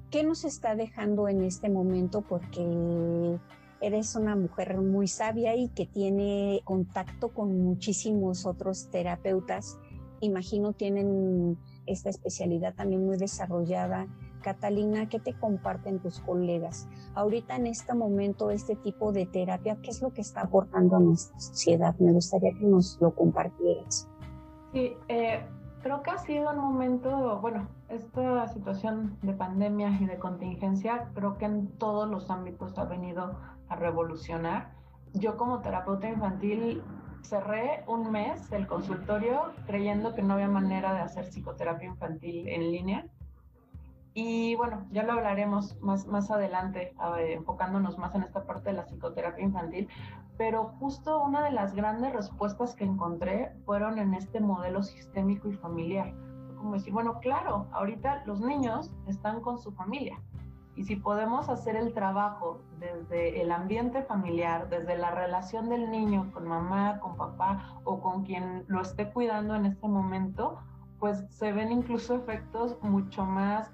[0.09, 2.21] ¿Qué nos está dejando en este momento?
[2.21, 3.37] Porque
[3.81, 9.77] eres una mujer muy sabia y que tiene contacto con muchísimos otros terapeutas.
[10.21, 14.07] Imagino tienen esta especialidad también muy desarrollada.
[14.41, 16.87] Catalina, ¿qué te comparten tus colegas?
[17.13, 20.99] Ahorita en este momento, este tipo de terapia, ¿qué es lo que está aportando a
[20.99, 21.95] nuestra sociedad?
[21.99, 24.07] Me gustaría que nos lo compartieras.
[24.73, 25.43] Sí, eh,
[25.83, 31.37] creo que ha sido un momento, bueno, esta situación de pandemia y de contingencia, creo
[31.37, 33.35] que en todos los ámbitos ha venido
[33.67, 34.73] a revolucionar.
[35.13, 36.81] Yo como terapeuta infantil
[37.23, 42.71] cerré un mes el consultorio creyendo que no había manera de hacer psicoterapia infantil en
[42.71, 43.05] línea.
[44.13, 46.93] Y bueno, ya lo hablaremos más, más adelante,
[47.29, 49.87] enfocándonos más en esta parte de la psicoterapia infantil,
[50.37, 55.53] pero justo una de las grandes respuestas que encontré fueron en este modelo sistémico y
[55.53, 56.13] familiar.
[56.57, 60.19] Como decir, bueno, claro, ahorita los niños están con su familia,
[60.75, 66.31] y si podemos hacer el trabajo desde el ambiente familiar, desde la relación del niño
[66.33, 70.59] con mamá, con papá o con quien lo esté cuidando en este momento,
[70.99, 73.69] pues se ven incluso efectos mucho más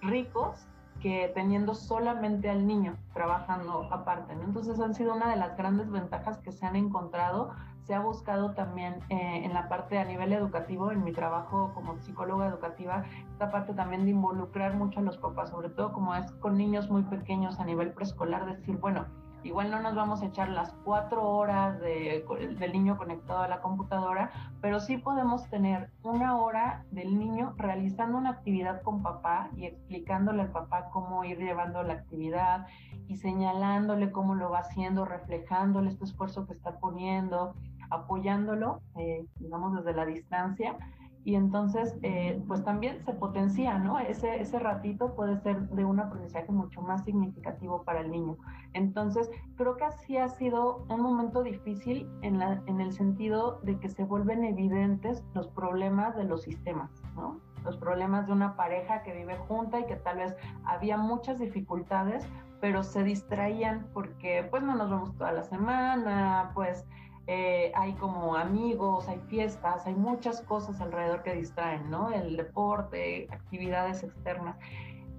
[0.00, 0.66] ricos
[1.00, 4.32] que teniendo solamente al niño trabajando aparte.
[4.32, 7.52] Entonces han sido una de las grandes ventajas que se han encontrado
[7.84, 11.98] se ha buscado también eh, en la parte a nivel educativo, en mi trabajo como
[11.98, 16.30] psicóloga educativa, esta parte también de involucrar mucho a los papás, sobre todo como es
[16.32, 19.06] con niños muy pequeños a nivel preescolar, decir, bueno,
[19.42, 22.24] igual no nos vamos a echar las cuatro horas de,
[22.58, 28.18] del niño conectado a la computadora, pero sí podemos tener una hora del niño realizando
[28.18, 32.66] una actividad con papá y explicándole al papá cómo ir llevando la actividad
[33.08, 37.54] y señalándole cómo lo va haciendo, reflejándole este esfuerzo que está poniendo
[37.90, 40.76] apoyándolo, eh, digamos, desde la distancia.
[41.22, 43.98] Y entonces, eh, pues también se potencia, ¿no?
[43.98, 48.38] Ese, ese ratito puede ser de un aprendizaje mucho más significativo para el niño.
[48.72, 53.78] Entonces, creo que así ha sido un momento difícil en, la, en el sentido de
[53.78, 57.38] que se vuelven evidentes los problemas de los sistemas, ¿no?
[57.64, 62.26] los problemas de una pareja que vive junta y que tal vez había muchas dificultades,
[62.60, 66.86] pero se distraían porque pues no nos vemos toda la semana, pues
[67.32, 72.10] eh, hay como amigos, hay fiestas, hay muchas cosas alrededor que distraen, ¿no?
[72.10, 74.56] El deporte, actividades externas.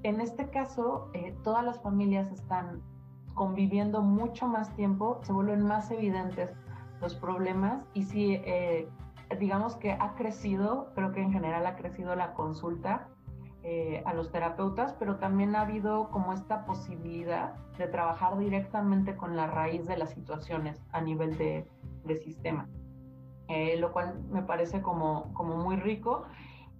[0.03, 2.82] En este caso, eh, todas las familias están
[3.34, 6.51] conviviendo mucho más tiempo, se vuelven más evidentes
[6.99, 8.89] los problemas y si eh,
[9.39, 13.07] digamos que ha crecido, creo que en general ha crecido la consulta
[13.64, 19.38] eh, a los terapeutas, pero también ha habido como esta posibilidad de trabajar directamente con
[19.38, 21.66] la raíz de las situaciones a nivel de,
[22.20, 22.70] sistema,
[23.47, 26.26] eh, lo cual me parece como, como muy rico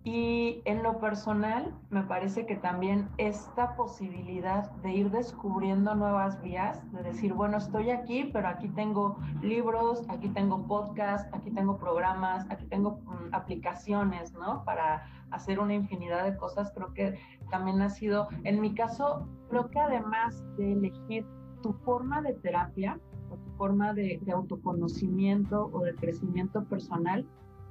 [0.04, 6.82] y en lo personal, me parece que también esta posibilidad de ir descubriendo nuevas vías,
[6.92, 12.50] de decir, bueno, estoy aquí, pero aquí tengo libros, aquí tengo podcasts, aquí tengo programas,
[12.50, 14.64] aquí tengo mm, aplicaciones, ¿no?
[14.66, 17.20] Para hacer una infinidad de cosas, creo que
[17.52, 21.28] también ha sido, en mi caso, creo que además de elegir
[21.62, 23.00] tu forma de terapia
[23.62, 27.28] forma de autoconocimiento o de crecimiento personal,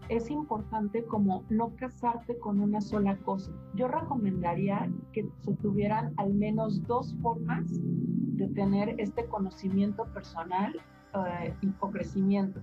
[0.08, 3.50] es importante como no casarte con una sola cosa.
[3.74, 10.80] Yo recomendaría que se tuvieran al menos dos formas de tener este conocimiento personal
[11.14, 12.60] eh, o crecimiento.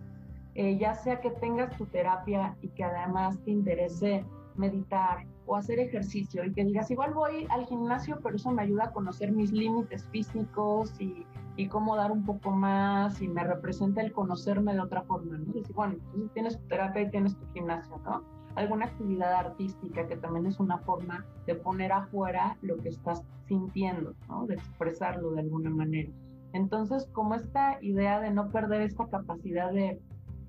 [0.56, 4.24] Eh, ya sea que tengas tu terapia y que además te interese
[4.56, 8.86] meditar o hacer ejercicio y que digas, igual voy al gimnasio, pero eso me ayuda
[8.86, 11.26] a conocer mis límites físicos y,
[11.58, 15.52] y cómo dar un poco más y me representa el conocerme de otra forma, ¿no?
[15.52, 18.24] Decir, bueno, entonces tienes tu terapia y tienes tu gimnasio, ¿no?
[18.56, 24.14] Alguna actividad artística que también es una forma de poner afuera lo que estás sintiendo,
[24.30, 24.46] ¿no?
[24.46, 26.12] De expresarlo de alguna manera.
[26.54, 30.00] Entonces, como esta idea de no perder esta capacidad de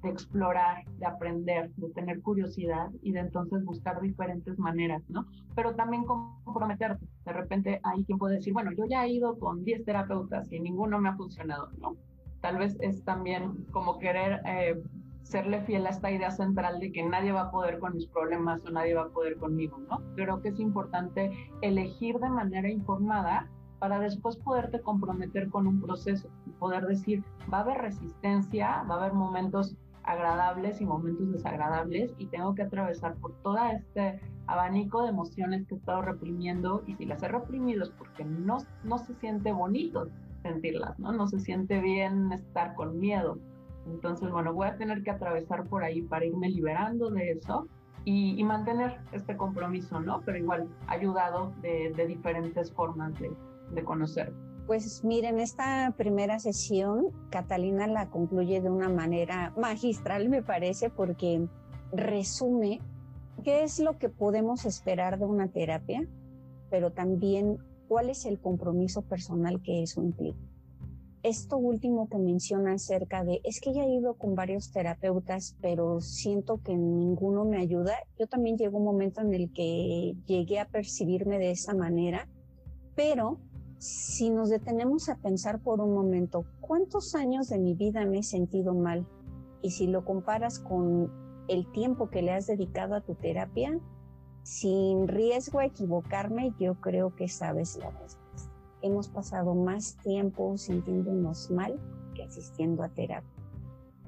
[0.02, 5.26] de explorar, de aprender, de tener curiosidad y de entonces buscar diferentes maneras, ¿no?
[5.54, 7.06] Pero también comprometerte.
[7.24, 10.60] De repente hay quien puede decir, bueno, yo ya he ido con 10 terapeutas y
[10.60, 11.96] ninguno me ha funcionado, ¿no?
[12.40, 14.80] Tal vez es también como querer eh,
[15.22, 18.64] serle fiel a esta idea central de que nadie va a poder con mis problemas
[18.64, 20.00] o nadie va a poder conmigo, ¿no?
[20.14, 21.30] Creo que es importante
[21.62, 26.28] elegir de manera informada para después poderte comprometer con un proceso
[26.58, 27.22] poder decir,
[27.52, 32.62] va a haber resistencia, va a haber momentos agradables y momentos desagradables y tengo que
[32.62, 37.28] atravesar por todo este abanico de emociones que he estado reprimiendo y si las he
[37.28, 40.08] reprimido es porque no, no se siente bonito
[40.42, 41.12] sentirlas, ¿no?
[41.12, 43.38] No se siente bien estar con miedo.
[43.86, 47.66] Entonces, bueno, voy a tener que atravesar por ahí para irme liberando de eso
[48.04, 50.22] y, mantener este compromiso, ¿no?
[50.24, 53.30] Pero igual ayudado de, de diferentes formas de,
[53.72, 54.32] de conocer.
[54.68, 61.48] Pues miren, esta primera sesión, Catalina la concluye de una manera magistral, me parece, porque
[61.90, 62.82] resume
[63.42, 66.06] qué es lo que podemos esperar de una terapia,
[66.68, 67.56] pero también
[67.88, 70.38] cuál es el compromiso personal que eso implica.
[71.22, 76.02] Esto último que menciona acerca de, es que ya he ido con varios terapeutas, pero
[76.02, 77.94] siento que ninguno me ayuda.
[78.18, 82.28] Yo también llegó un momento en el que llegué a percibirme de esa manera,
[82.94, 83.38] pero
[83.78, 88.22] si nos detenemos a pensar por un momento, ¿cuántos años de mi vida me he
[88.22, 89.06] sentido mal?
[89.62, 91.12] Y si lo comparas con
[91.48, 93.78] el tiempo que le has dedicado a tu terapia,
[94.42, 98.52] sin riesgo a equivocarme, yo creo que sabes la respuesta.
[98.82, 101.78] Hemos pasado más tiempo sintiéndonos mal
[102.14, 103.30] que asistiendo a terapia.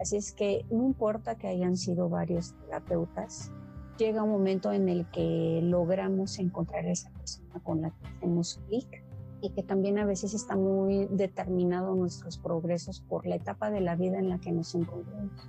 [0.00, 3.52] Así es que no importa que hayan sido varios terapeutas,
[3.98, 8.60] llega un momento en el que logramos encontrar a esa persona con la que hacemos
[8.66, 9.09] clic
[9.40, 13.96] y que también a veces está muy determinado nuestros progresos por la etapa de la
[13.96, 15.48] vida en la que nos encontramos.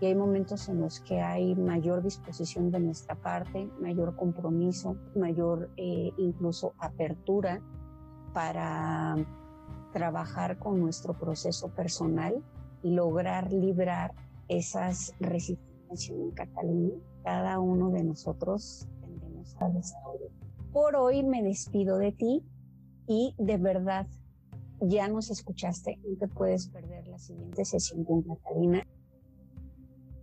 [0.00, 5.70] Y hay momentos en los que hay mayor disposición de nuestra parte, mayor compromiso, mayor
[5.76, 7.60] eh, incluso apertura
[8.32, 9.16] para
[9.92, 12.42] trabajar con nuestro proceso personal
[12.82, 14.14] y lograr librar
[14.46, 16.94] esas resistencias en Cataluña.
[17.24, 20.30] Cada uno de nosotros tendemos a desarrollar.
[20.72, 22.44] Por hoy me despido de ti
[23.08, 24.06] y de verdad
[24.80, 28.86] ya nos escuchaste, no te puedes perder la siguiente sesión con Catalina.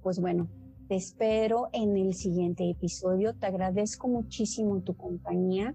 [0.01, 0.47] Pues bueno,
[0.87, 3.33] te espero en el siguiente episodio.
[3.33, 5.73] Te agradezco muchísimo tu compañía.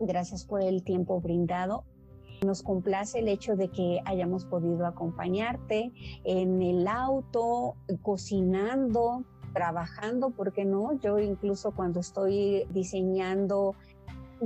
[0.00, 1.84] Gracias por el tiempo brindado.
[2.44, 5.92] Nos complace el hecho de que hayamos podido acompañarte
[6.24, 10.98] en el auto, cocinando, trabajando, ¿por qué no?
[11.00, 13.74] Yo incluso cuando estoy diseñando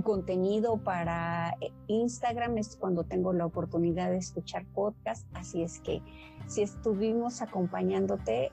[0.05, 6.03] contenido para eh, Instagram es cuando tengo la oportunidad de escuchar podcast, así es que
[6.47, 8.53] si estuvimos acompañándote,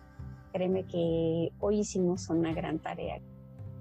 [0.51, 3.19] créeme que hoy hicimos una gran tarea.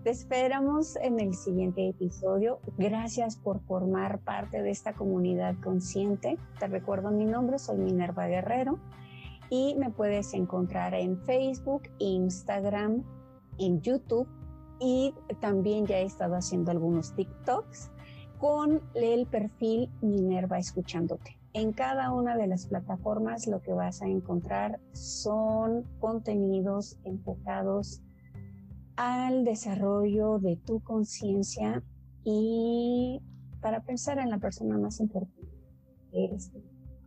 [0.05, 2.61] Te esperamos en el siguiente episodio.
[2.79, 6.39] Gracias por formar parte de esta comunidad consciente.
[6.61, 8.79] Te recuerdo mi nombre, soy Minerva Guerrero
[9.51, 13.03] y me puedes encontrar en Facebook, Instagram,
[13.59, 14.29] en YouTube
[14.79, 17.91] y también ya he estado haciendo algunos TikToks
[18.39, 21.39] con el perfil Minerva Escuchándote.
[21.53, 28.03] En cada una de las plataformas lo que vas a encontrar son contenidos enfocados
[28.97, 31.83] al desarrollo de tu conciencia
[32.25, 33.23] y
[33.61, 35.51] para pensar en la persona más importante
[36.11, 36.63] que eres tú.